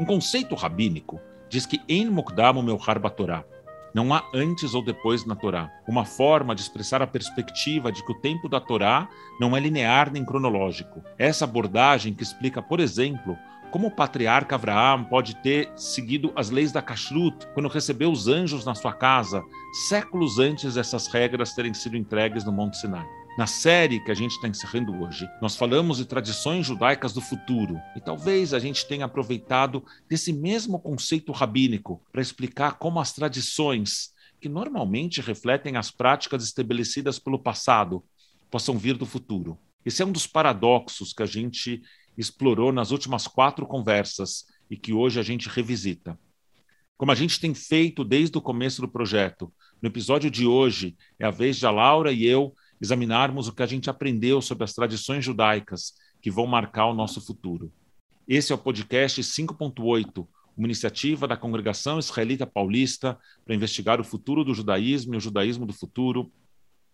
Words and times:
Um 0.00 0.04
conceito 0.06 0.54
rabínico 0.54 1.20
diz 1.46 1.66
que 1.66 1.78
em 1.86 2.08
Mukdam 2.08 2.62
meu 2.62 2.78
Torá. 3.14 3.44
Não 3.92 4.14
há 4.14 4.24
antes 4.32 4.72
ou 4.72 4.82
depois 4.82 5.26
na 5.26 5.36
Torá. 5.36 5.70
Uma 5.86 6.06
forma 6.06 6.54
de 6.54 6.62
expressar 6.62 7.02
a 7.02 7.06
perspectiva 7.06 7.92
de 7.92 8.02
que 8.02 8.10
o 8.10 8.18
tempo 8.18 8.48
da 8.48 8.58
Torá 8.58 9.10
não 9.38 9.54
é 9.54 9.60
linear 9.60 10.10
nem 10.10 10.24
cronológico. 10.24 11.04
Essa 11.18 11.44
abordagem 11.44 12.14
que 12.14 12.22
explica, 12.22 12.62
por 12.62 12.80
exemplo, 12.80 13.36
como 13.70 13.88
o 13.88 13.90
patriarca 13.90 14.54
Abraão 14.54 15.04
pode 15.04 15.36
ter 15.42 15.70
seguido 15.76 16.32
as 16.34 16.48
leis 16.48 16.72
da 16.72 16.80
Kashrut 16.80 17.46
quando 17.52 17.68
recebeu 17.68 18.10
os 18.10 18.26
anjos 18.26 18.64
na 18.64 18.74
sua 18.74 18.94
casa, 18.94 19.42
séculos 19.86 20.38
antes 20.38 20.76
dessas 20.76 21.08
regras 21.08 21.52
terem 21.52 21.74
sido 21.74 21.98
entregues 21.98 22.42
no 22.42 22.52
Monte 22.52 22.78
Sinai. 22.78 23.06
Na 23.38 23.46
série 23.46 24.00
que 24.00 24.10
a 24.10 24.14
gente 24.14 24.32
está 24.32 24.48
encerrando 24.48 24.92
hoje, 25.00 25.28
nós 25.40 25.56
falamos 25.56 25.98
de 25.98 26.04
tradições 26.04 26.66
judaicas 26.66 27.12
do 27.12 27.20
futuro 27.20 27.80
e 27.96 28.00
talvez 28.00 28.52
a 28.52 28.58
gente 28.58 28.86
tenha 28.86 29.04
aproveitado 29.04 29.84
desse 30.08 30.32
mesmo 30.32 30.80
conceito 30.80 31.30
rabínico 31.30 32.02
para 32.10 32.20
explicar 32.20 32.72
como 32.72 32.98
as 32.98 33.12
tradições, 33.12 34.12
que 34.40 34.48
normalmente 34.48 35.20
refletem 35.20 35.76
as 35.76 35.90
práticas 35.92 36.42
estabelecidas 36.42 37.18
pelo 37.18 37.38
passado, 37.38 38.04
possam 38.50 38.76
vir 38.76 38.96
do 38.96 39.06
futuro. 39.06 39.56
Esse 39.86 40.02
é 40.02 40.06
um 40.06 40.12
dos 40.12 40.26
paradoxos 40.26 41.12
que 41.12 41.22
a 41.22 41.26
gente 41.26 41.80
explorou 42.18 42.72
nas 42.72 42.90
últimas 42.90 43.28
quatro 43.28 43.64
conversas 43.64 44.44
e 44.68 44.76
que 44.76 44.92
hoje 44.92 45.20
a 45.20 45.22
gente 45.22 45.48
revisita. 45.48 46.18
Como 46.96 47.12
a 47.12 47.14
gente 47.14 47.40
tem 47.40 47.54
feito 47.54 48.04
desde 48.04 48.36
o 48.36 48.42
começo 48.42 48.82
do 48.82 48.88
projeto, 48.88 49.50
no 49.80 49.88
episódio 49.88 50.30
de 50.30 50.46
hoje 50.46 50.96
é 51.18 51.24
a 51.24 51.30
vez 51.30 51.56
de 51.56 51.64
a 51.64 51.70
Laura 51.70 52.12
e 52.12 52.26
eu 52.26 52.54
examinarmos 52.80 53.48
o 53.48 53.52
que 53.54 53.62
a 53.62 53.66
gente 53.66 53.90
aprendeu 53.90 54.40
sobre 54.40 54.64
as 54.64 54.72
tradições 54.72 55.24
judaicas 55.24 55.92
que 56.20 56.30
vão 56.30 56.46
marcar 56.46 56.86
o 56.86 56.94
nosso 56.94 57.20
futuro. 57.20 57.72
Esse 58.26 58.52
é 58.52 58.54
o 58.54 58.58
podcast 58.58 59.20
5.8, 59.20 60.26
uma 60.56 60.66
iniciativa 60.66 61.26
da 61.26 61.36
Congregação 61.36 61.98
Israelita 61.98 62.46
Paulista 62.46 63.18
para 63.44 63.54
investigar 63.54 64.00
o 64.00 64.04
futuro 64.04 64.44
do 64.44 64.54
judaísmo 64.54 65.14
e 65.14 65.16
o 65.16 65.20
judaísmo 65.20 65.66
do 65.66 65.72
futuro. 65.72 66.32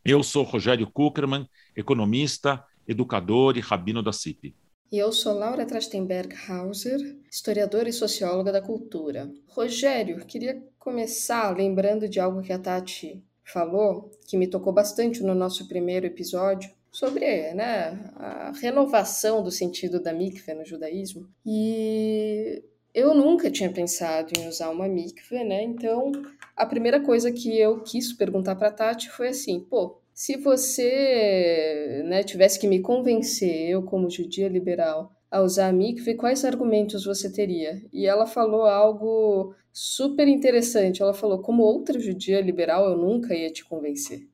Eu 0.05 0.23
sou 0.23 0.45
Rogério 0.45 0.91
Kuckerman, 0.91 1.48
economista, 1.77 2.64
educador 2.87 3.57
e 3.57 3.61
rabino 3.61 4.03
da 4.03 4.12
CIP. 4.12 4.55
E 4.91 4.98
eu 4.98 5.11
sou 5.12 5.34
Laura 5.34 5.67
Trastenberg 5.67 6.34
Hauser, 6.48 7.01
historiadora 7.29 7.89
e 7.89 7.92
socióloga 7.92 8.53
da 8.53 8.62
cultura. 8.62 9.29
Rogério, 9.48 10.25
queria 10.25 10.62
começar 10.79 11.57
lembrando 11.57 12.09
de 12.09 12.20
algo 12.20 12.41
que 12.41 12.53
a 12.53 12.59
Tati 12.59 13.20
falou, 13.47 14.11
que 14.27 14.36
me 14.36 14.47
tocou 14.47 14.72
bastante 14.72 15.22
no 15.22 15.34
nosso 15.34 15.66
primeiro 15.69 16.06
episódio, 16.06 16.70
sobre 16.91 17.52
né, 17.52 18.11
a 18.16 18.52
renovação 18.52 19.42
do 19.42 19.50
sentido 19.50 20.00
da 20.00 20.12
mikve 20.12 20.55
no 20.55 20.64
judaísmo. 20.64 21.28
E 21.44 22.62
eu 22.94 23.14
nunca 23.14 23.50
tinha 23.50 23.70
pensado 23.70 24.33
em 24.39 24.48
usar 24.48 24.70
uma 24.70 24.89
mikve, 24.89 25.44
né? 25.44 25.62
Então, 25.62 26.11
a 26.56 26.64
primeira 26.64 26.98
coisa 27.00 27.30
que 27.30 27.58
eu 27.58 27.83
quis 27.83 28.12
perguntar 28.14 28.56
para 28.56 28.70
Tati 28.70 29.11
foi 29.11 29.28
assim: 29.28 29.61
pô, 29.61 29.98
se 30.14 30.39
você 30.39 32.02
né, 32.06 32.22
tivesse 32.22 32.58
que 32.58 32.67
me 32.67 32.80
convencer, 32.80 33.69
eu 33.69 33.83
como 33.83 34.08
judia 34.08 34.48
liberal, 34.48 35.12
a 35.37 35.42
usar 35.42 35.69
a 35.69 35.73
mikve, 35.73 36.15
quais 36.15 36.45
argumentos 36.45 37.05
você 37.05 37.31
teria? 37.31 37.83
E 37.92 38.06
ela 38.06 38.27
falou 38.27 38.62
algo 38.62 39.55
super 39.73 40.27
interessante. 40.27 41.03
Ela 41.03 41.15
falou: 41.15 41.41
como 41.41 41.62
outra 41.62 42.01
judia 42.01 42.41
liberal, 42.41 42.89
eu 42.89 42.97
nunca 42.97 43.34
ia 43.34 43.51
te 43.51 43.64
convencer. 43.64 44.27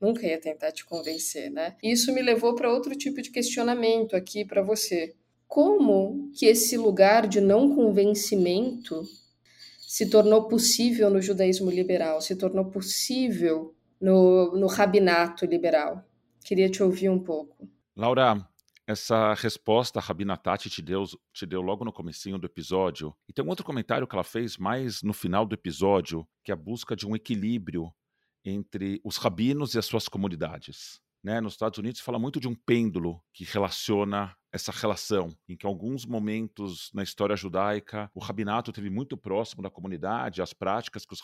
Nunca 0.00 0.26
ia 0.26 0.40
tentar 0.40 0.72
te 0.72 0.84
convencer, 0.84 1.50
né? 1.50 1.76
Isso 1.82 2.12
me 2.12 2.22
levou 2.22 2.54
para 2.54 2.72
outro 2.72 2.94
tipo 2.94 3.20
de 3.20 3.30
questionamento 3.30 4.16
aqui 4.16 4.44
para 4.44 4.62
você. 4.62 5.14
Como 5.46 6.30
que 6.32 6.46
esse 6.46 6.76
lugar 6.76 7.26
de 7.26 7.40
não 7.40 7.74
convencimento 7.74 9.02
se 9.80 10.08
tornou 10.08 10.44
possível 10.44 11.10
no 11.10 11.20
judaísmo 11.20 11.70
liberal, 11.70 12.20
se 12.20 12.36
tornou 12.36 12.66
possível 12.66 13.74
no, 14.00 14.56
no 14.56 14.66
rabinato 14.66 15.44
liberal? 15.44 16.04
Queria 16.44 16.70
te 16.70 16.82
ouvir 16.82 17.10
um 17.10 17.18
pouco. 17.18 17.68
Laura, 17.96 18.48
essa 18.90 19.34
resposta 19.34 20.00
a 20.00 20.02
Rabina 20.02 20.36
Tati 20.36 20.68
te 20.68 20.82
deu, 20.82 21.04
te 21.32 21.46
deu 21.46 21.62
logo 21.62 21.84
no 21.84 21.92
comecinho 21.92 22.38
do 22.38 22.46
episódio. 22.46 23.14
E 23.28 23.32
tem 23.32 23.44
um 23.44 23.48
outro 23.48 23.64
comentário 23.64 24.06
que 24.06 24.14
ela 24.14 24.24
fez 24.24 24.56
mais 24.56 25.02
no 25.02 25.12
final 25.12 25.46
do 25.46 25.54
episódio, 25.54 26.26
que 26.42 26.50
é 26.50 26.54
a 26.54 26.56
busca 26.56 26.96
de 26.96 27.06
um 27.06 27.14
equilíbrio 27.14 27.92
entre 28.44 29.00
os 29.04 29.16
rabinos 29.16 29.74
e 29.74 29.78
as 29.78 29.86
suas 29.86 30.08
comunidades. 30.08 31.00
Né? 31.22 31.40
Nos 31.40 31.52
Estados 31.52 31.78
Unidos 31.78 31.98
se 31.98 32.04
fala 32.04 32.18
muito 32.18 32.40
de 32.40 32.48
um 32.48 32.54
pêndulo 32.54 33.22
que 33.32 33.44
relaciona 33.44 34.36
essa 34.52 34.72
relação, 34.72 35.34
em 35.48 35.56
que 35.56 35.66
alguns 35.66 36.04
momentos 36.04 36.90
na 36.92 37.02
história 37.02 37.36
judaica 37.36 38.10
o 38.14 38.20
rabinato 38.20 38.72
teve 38.72 38.90
muito 38.90 39.16
próximo 39.16 39.62
da 39.62 39.70
comunidade, 39.70 40.42
as 40.42 40.52
práticas 40.52 41.04
que 41.04 41.12
os, 41.12 41.20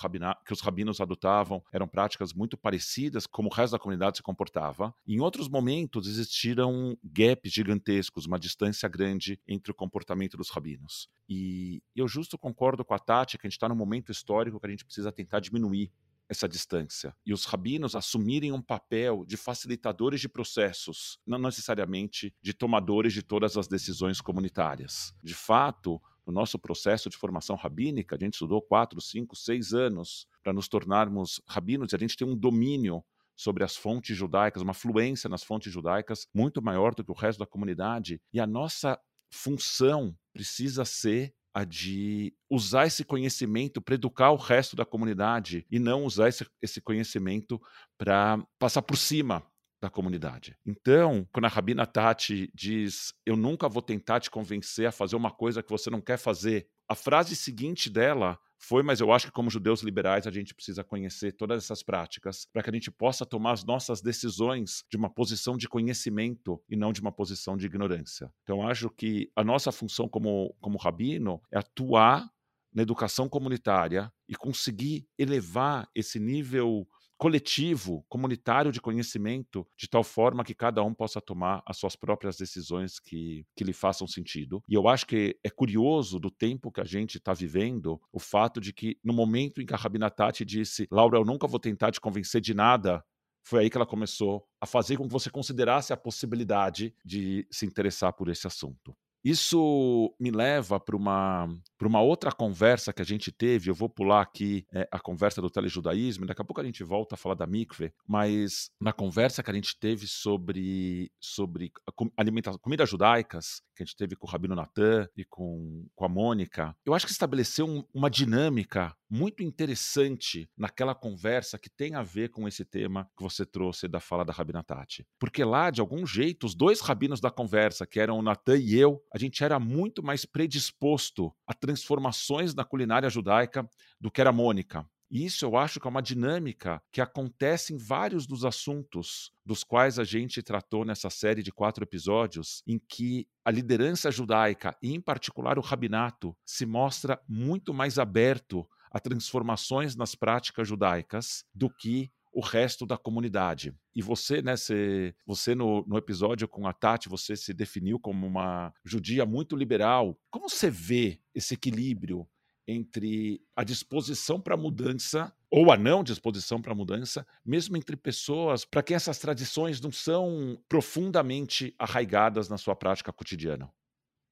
que 0.47 0.53
os 0.53 0.61
rabinos 0.61 1.01
adotavam 1.01 1.63
eram 1.73 1.89
práticas 1.89 2.33
muito 2.33 2.57
parecidas 2.57 3.27
como 3.27 3.49
o 3.49 3.53
resto 3.53 3.73
da 3.73 3.79
comunidade 3.79 4.19
se 4.19 4.23
comportava. 4.23 4.95
Em 5.07 5.21
outros 5.21 5.49
momentos 5.49 6.07
existiram 6.07 6.97
gaps 7.03 7.53
gigantescos, 7.53 8.27
uma 8.27 8.39
distância 8.39 8.89
grande 8.89 9.41
entre 9.47 9.71
o 9.71 9.75
comportamento 9.75 10.37
dos 10.37 10.51
rabinos. 10.51 11.09
E 11.29 11.83
eu 11.95 12.07
justo 12.07 12.39
concordo 12.39 12.85
com 12.85 12.95
a 12.95 12.99
Tati 12.99 13.39
que 13.39 13.47
a 13.47 13.49
gente 13.49 13.57
está 13.57 13.69
num 13.69 13.75
momento 13.75 14.13
histórico 14.13 14.61
que 14.61 14.67
a 14.67 14.71
gente 14.71 14.85
precisa 14.85 15.11
tentar 15.11 15.41
diminuir 15.41 15.91
essa 16.29 16.49
distância 16.49 17.15
e 17.25 17.33
os 17.33 17.45
rabinos 17.45 17.95
assumirem 17.95 18.53
um 18.53 18.61
papel 18.61 19.25
de 19.27 19.37
facilitadores 19.37 20.21
de 20.21 20.29
processos, 20.29 21.19
não 21.27 21.39
necessariamente 21.39 22.35
de 22.43 22.53
tomadores 22.53 23.13
de 23.13 23.23
todas 23.23 23.57
as 23.57 23.69
decisões 23.69 24.21
comunitárias. 24.21 25.15
De 25.23 25.35
fato, 25.35 26.01
no 26.27 26.33
nosso 26.33 26.59
processo 26.59 27.09
de 27.09 27.17
formação 27.17 27.55
rabínica, 27.55 28.17
a 28.17 28.19
gente 28.19 28.35
estudou 28.35 28.61
quatro, 28.61 29.01
cinco, 29.01 29.37
seis 29.37 29.73
anos 29.73 30.27
para 30.43 30.53
nos 30.53 30.69
tornarmos 30.69 31.41
rabinos 31.47 31.93
e 31.93 31.97
a 31.97 31.99
gente 31.99 32.17
tem 32.17 32.27
um 32.27 32.37
domínio 32.37 33.05
sobre 33.37 33.63
as 33.63 33.77
fontes 33.77 34.17
judaicas, 34.17 34.63
uma 34.63 34.75
fluência 34.75 35.29
nas 35.29 35.45
fontes 35.45 35.73
judaicas 35.73 36.27
muito 36.35 36.63
maior 36.63 36.95
do 36.95 37.05
que 37.05 37.11
o 37.11 37.15
resto 37.15 37.39
da 37.39 37.47
comunidade. 37.47 38.21
E 38.33 38.41
a 38.41 38.47
nossa 38.47 38.99
função 39.31 40.17
precisa 40.33 40.85
ser 40.85 41.35
a 41.57 41.65
de 41.65 42.35
usar 42.51 42.87
esse 42.87 43.03
conhecimento 43.03 43.81
para 43.81 43.95
educar 43.95 44.31
o 44.31 44.37
resto 44.37 44.77
da 44.77 44.85
comunidade 44.85 45.67
e 45.71 45.79
não 45.79 46.05
usar 46.05 46.29
esse, 46.29 46.47
esse 46.61 46.83
conhecimento 46.83 47.59
para 47.97 48.39
passar 48.59 48.83
por 48.83 48.99
cima 48.99 49.43
da 49.81 49.89
comunidade. 49.89 50.55
Então, 50.67 51.27
quando 51.33 51.47
a 51.47 51.49
Rabina 51.49 51.87
Tati 51.87 52.51
diz: 52.55 53.15
Eu 53.25 53.37
nunca 53.37 53.71
vou 53.71 53.81
tentar 53.81 54.21
te 54.21 54.31
convencer 54.31 54.85
a 54.87 54.93
fazer 54.93 55.17
uma 55.17 55.31
coisa 55.31 55.63
que 55.63 55.71
você 55.71 55.89
não 55.89 56.03
quer 56.03 56.19
fazer, 56.19 56.69
a 56.87 56.95
frase 56.95 57.35
seguinte 57.35 57.89
dela 57.89 58.39
foi, 58.59 58.83
mas 58.83 59.01
eu 59.01 59.13
acho 59.13 59.27
que 59.27 59.33
como 59.33 59.51
judeus 59.51 59.83
liberais 59.83 60.27
a 60.27 60.31
gente 60.31 60.55
precisa 60.55 60.83
conhecer 60.83 61.33
todas 61.33 61.63
essas 61.63 61.83
práticas 61.83 62.47
para 62.53 62.63
que 62.63 62.71
a 62.71 62.73
gente 62.73 62.91
possa 62.91 63.27
tomar 63.27 63.53
as 63.53 63.65
nossas 63.65 64.01
decisões 64.01 64.83
de 64.91 64.97
uma 64.97 65.11
posição 65.11 65.57
de 65.57 65.69
conhecimento 65.69 66.63
e 66.69 66.77
não 66.77 66.93
de 66.93 67.01
uma 67.01 67.13
posição 67.13 67.57
de 67.57 67.67
ignorância. 67.67 68.33
Então 68.43 68.67
acho 68.67 68.89
que 68.91 69.31
a 69.37 69.45
nossa 69.45 69.71
função 69.71 70.09
como, 70.09 70.55
como 70.61 70.79
rabino 70.79 71.41
é 71.53 71.59
atuar 71.59 72.29
na 72.73 72.83
educação 72.83 73.29
comunitária 73.29 74.13
e 74.29 74.35
conseguir 74.35 75.09
elevar 75.19 75.89
esse 75.95 76.19
nível 76.19 76.87
coletivo, 77.19 78.05
comunitário 78.09 78.71
de 78.71 78.81
conhecimento, 78.81 79.67
de 79.77 79.89
tal 79.89 80.05
forma 80.05 80.45
que 80.45 80.55
cada 80.55 80.83
um 80.83 80.93
possa 80.93 81.21
tomar 81.21 81.63
as 81.67 81.77
suas 81.77 81.97
próprias 81.97 82.37
decisões 82.37 82.99
que, 82.99 83.45
que 83.57 83.65
lhe 83.65 83.73
façam 83.73 84.07
sentido. 84.07 84.63
E 84.69 84.75
eu 84.75 84.89
acho 84.89 85.07
que 85.07 85.39
é 85.43 85.51
curioso 85.51 86.21
do 86.21 86.31
tempo 86.31 86.71
que 86.71 86.81
a 86.81 86.85
gente 86.85 87.17
está 87.19 87.33
vivendo 87.33 88.01
o 88.13 88.19
fato 88.19 88.61
de 88.61 88.73
que, 88.73 88.99
no 89.03 89.13
momento 89.13 89.61
em 89.61 89.67
que 89.67 89.75
a 89.75 89.77
Rabina 89.77 90.11
Tati 90.11 90.45
disse: 90.45 90.87
Laura, 90.91 91.19
eu 91.19 91.25
nunca 91.25 91.47
vou 91.47 91.59
tentar 91.59 91.91
te 91.91 92.01
convencer 92.01 92.41
de 92.41 92.55
nada. 92.55 93.03
Foi 93.43 93.61
aí 93.61 93.71
que 93.71 93.77
ela 93.77 93.87
começou 93.87 94.45
a 94.61 94.67
fazer 94.67 94.97
com 94.97 95.07
que 95.07 95.13
você 95.13 95.31
considerasse 95.31 95.93
a 95.93 95.97
possibilidade 95.97 96.93
de 97.05 97.47
se 97.49 97.65
interessar 97.65 98.13
por 98.13 98.29
esse 98.29 98.45
assunto. 98.47 98.97
Isso 99.27 100.15
me 100.21 100.31
leva 100.31 100.79
para 100.79 100.95
uma, 100.95 101.49
uma 101.83 102.01
outra 102.01 102.31
conversa 102.31 102.93
que 102.93 103.03
a 103.03 103.05
gente 103.05 103.33
teve. 103.33 103.69
Eu 103.69 103.75
vou 103.75 103.89
pular 103.89 104.21
aqui 104.21 104.65
é, 104.73 104.89
a 104.89 105.01
conversa 105.01 105.43
do 105.43 105.51
telejudaísmo, 105.51 106.27
daqui 106.27 106.43
a 106.43 106.45
pouco 106.45 106.61
a 106.61 106.65
gente 106.65 106.85
volta 106.85 107.17
a 107.17 107.19
falar 107.19 107.35
da 107.35 107.45
mikve, 107.45 107.93
mas 108.07 108.71
na 108.81 108.93
conversa 108.93 109.43
que 109.43 109.51
a 109.51 109.55
gente 109.55 109.77
teve 109.81 110.07
sobre, 110.07 111.11
sobre 111.21 111.73
alimentação, 112.17 112.61
comidas 112.61 112.89
judaicas, 112.89 113.63
que 113.75 113.83
a 113.83 113.87
gente 113.87 113.97
teve 113.97 114.15
com 114.15 114.29
o 114.29 114.31
Rabino 114.31 114.55
Natan 114.55 115.09
e 115.17 115.25
com, 115.25 115.89
com 115.97 116.05
a 116.05 116.09
Mônica, 116.09 116.77
eu 116.85 116.95
acho 116.95 117.07
que 117.07 117.11
estabeleceu 117.11 117.67
um, 117.67 117.85
uma 117.93 118.09
dinâmica 118.09 118.95
muito 119.09 119.43
interessante 119.43 120.49
naquela 120.57 120.95
conversa 120.95 121.59
que 121.59 121.71
tem 121.71 121.95
a 121.95 122.03
ver 122.03 122.31
com 122.31 122.47
esse 122.47 122.65
tema 122.65 123.09
que 123.17 123.23
você 123.23 123.47
trouxe 123.47 123.89
da 123.89 124.01
fala 124.01 124.25
da 124.25 124.33
Rabina 124.33 124.63
Tati. 124.63 125.07
Porque 125.19 125.45
lá, 125.45 125.71
de 125.71 125.81
algum 125.81 126.07
jeito, 126.07 126.45
os 126.45 126.55
dois 126.55 126.81
rabinos 126.81 127.21
da 127.21 127.31
conversa, 127.31 127.87
que 127.87 128.01
eram 128.01 128.19
o 128.19 128.23
Natan 128.23 128.59
e 128.59 128.75
eu, 128.77 129.03
a 129.13 129.19
gente 129.19 129.43
era 129.43 129.59
muito 129.59 130.03
mais 130.03 130.25
predisposto 130.25 131.33
a 131.47 131.55
transformações 131.55 132.55
na 132.55 132.65
culinária 132.65 133.09
judaica 133.09 133.69
do 134.01 134.11
que 134.11 134.21
era 134.21 134.31
a 134.31 134.33
Mônica. 134.33 134.87
E 135.11 135.25
isso 135.25 135.45
eu 135.45 135.57
acho 135.57 135.79
que 135.79 135.87
é 135.87 135.91
uma 135.91 136.03
dinâmica 136.03 136.83
que 136.91 137.01
acontece 137.01 137.73
em 137.73 137.77
vários 137.77 138.27
dos 138.27 138.45
assuntos 138.45 139.31
dos 139.45 139.63
quais 139.63 139.99
a 140.01 140.05
gente 140.05 140.43
tratou 140.43 140.85
nessa 140.85 141.09
série 141.09 141.45
de 141.45 141.53
quatro 141.53 141.85
episódios, 141.85 142.63
em 142.67 142.79
que 142.79 143.29
a 143.45 143.51
liderança 143.53 144.11
judaica, 144.11 144.77
e 144.83 144.93
em 144.93 145.01
particular 145.01 145.59
o 145.59 145.63
rabinato, 145.63 146.37
se 146.45 146.67
mostra 146.67 147.21
muito 147.29 147.73
mais 147.73 147.99
aberto 147.99 148.69
a 148.97 149.01
transformações 149.01 149.95
nas 149.95 150.15
práticas 150.15 150.67
judaicas 150.67 151.45
do 151.55 151.69
que 151.69 152.11
o 152.33 152.41
resto 152.41 152.87
da 152.87 152.97
comunidade. 152.97 153.75
E 153.95 154.01
você, 154.01 154.41
né, 154.41 154.57
você, 154.57 155.15
você 155.27 155.55
no, 155.55 155.85
no 155.87 155.99
episódio 155.99 156.49
com 156.49 156.67
a 156.67 156.73
Tati, 156.73 157.09
você 157.09 157.37
se 157.37 157.53
definiu 157.53 157.99
como 157.99 158.27
uma 158.27 158.73
judia 158.85 159.27
muito 159.27 159.55
liberal. 159.55 160.19
Como 160.31 160.49
você 160.49 160.71
vê 160.71 161.21
esse 161.35 161.55
equilíbrio 161.55 162.27
entre 162.67 163.43
a 163.55 163.63
disposição 163.63 164.41
para 164.41 164.57
mudança 164.57 165.33
ou 165.51 165.71
a 165.71 165.77
não 165.77 166.03
disposição 166.03 166.61
para 166.61 166.75
mudança, 166.75 167.27
mesmo 167.45 167.77
entre 167.77 167.97
pessoas 167.97 168.65
para 168.65 168.83
quem 168.83 168.97
essas 168.97 169.19
tradições 169.19 169.81
não 169.81 169.93
são 169.93 170.59
profundamente 170.69 171.75
arraigadas 171.79 172.49
na 172.49 172.57
sua 172.57 172.75
prática 172.75 173.13
cotidiana? 173.13 173.71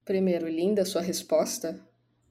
Primeiro, 0.04 0.48
linda 0.48 0.84
sua 0.84 1.02
resposta 1.02 1.80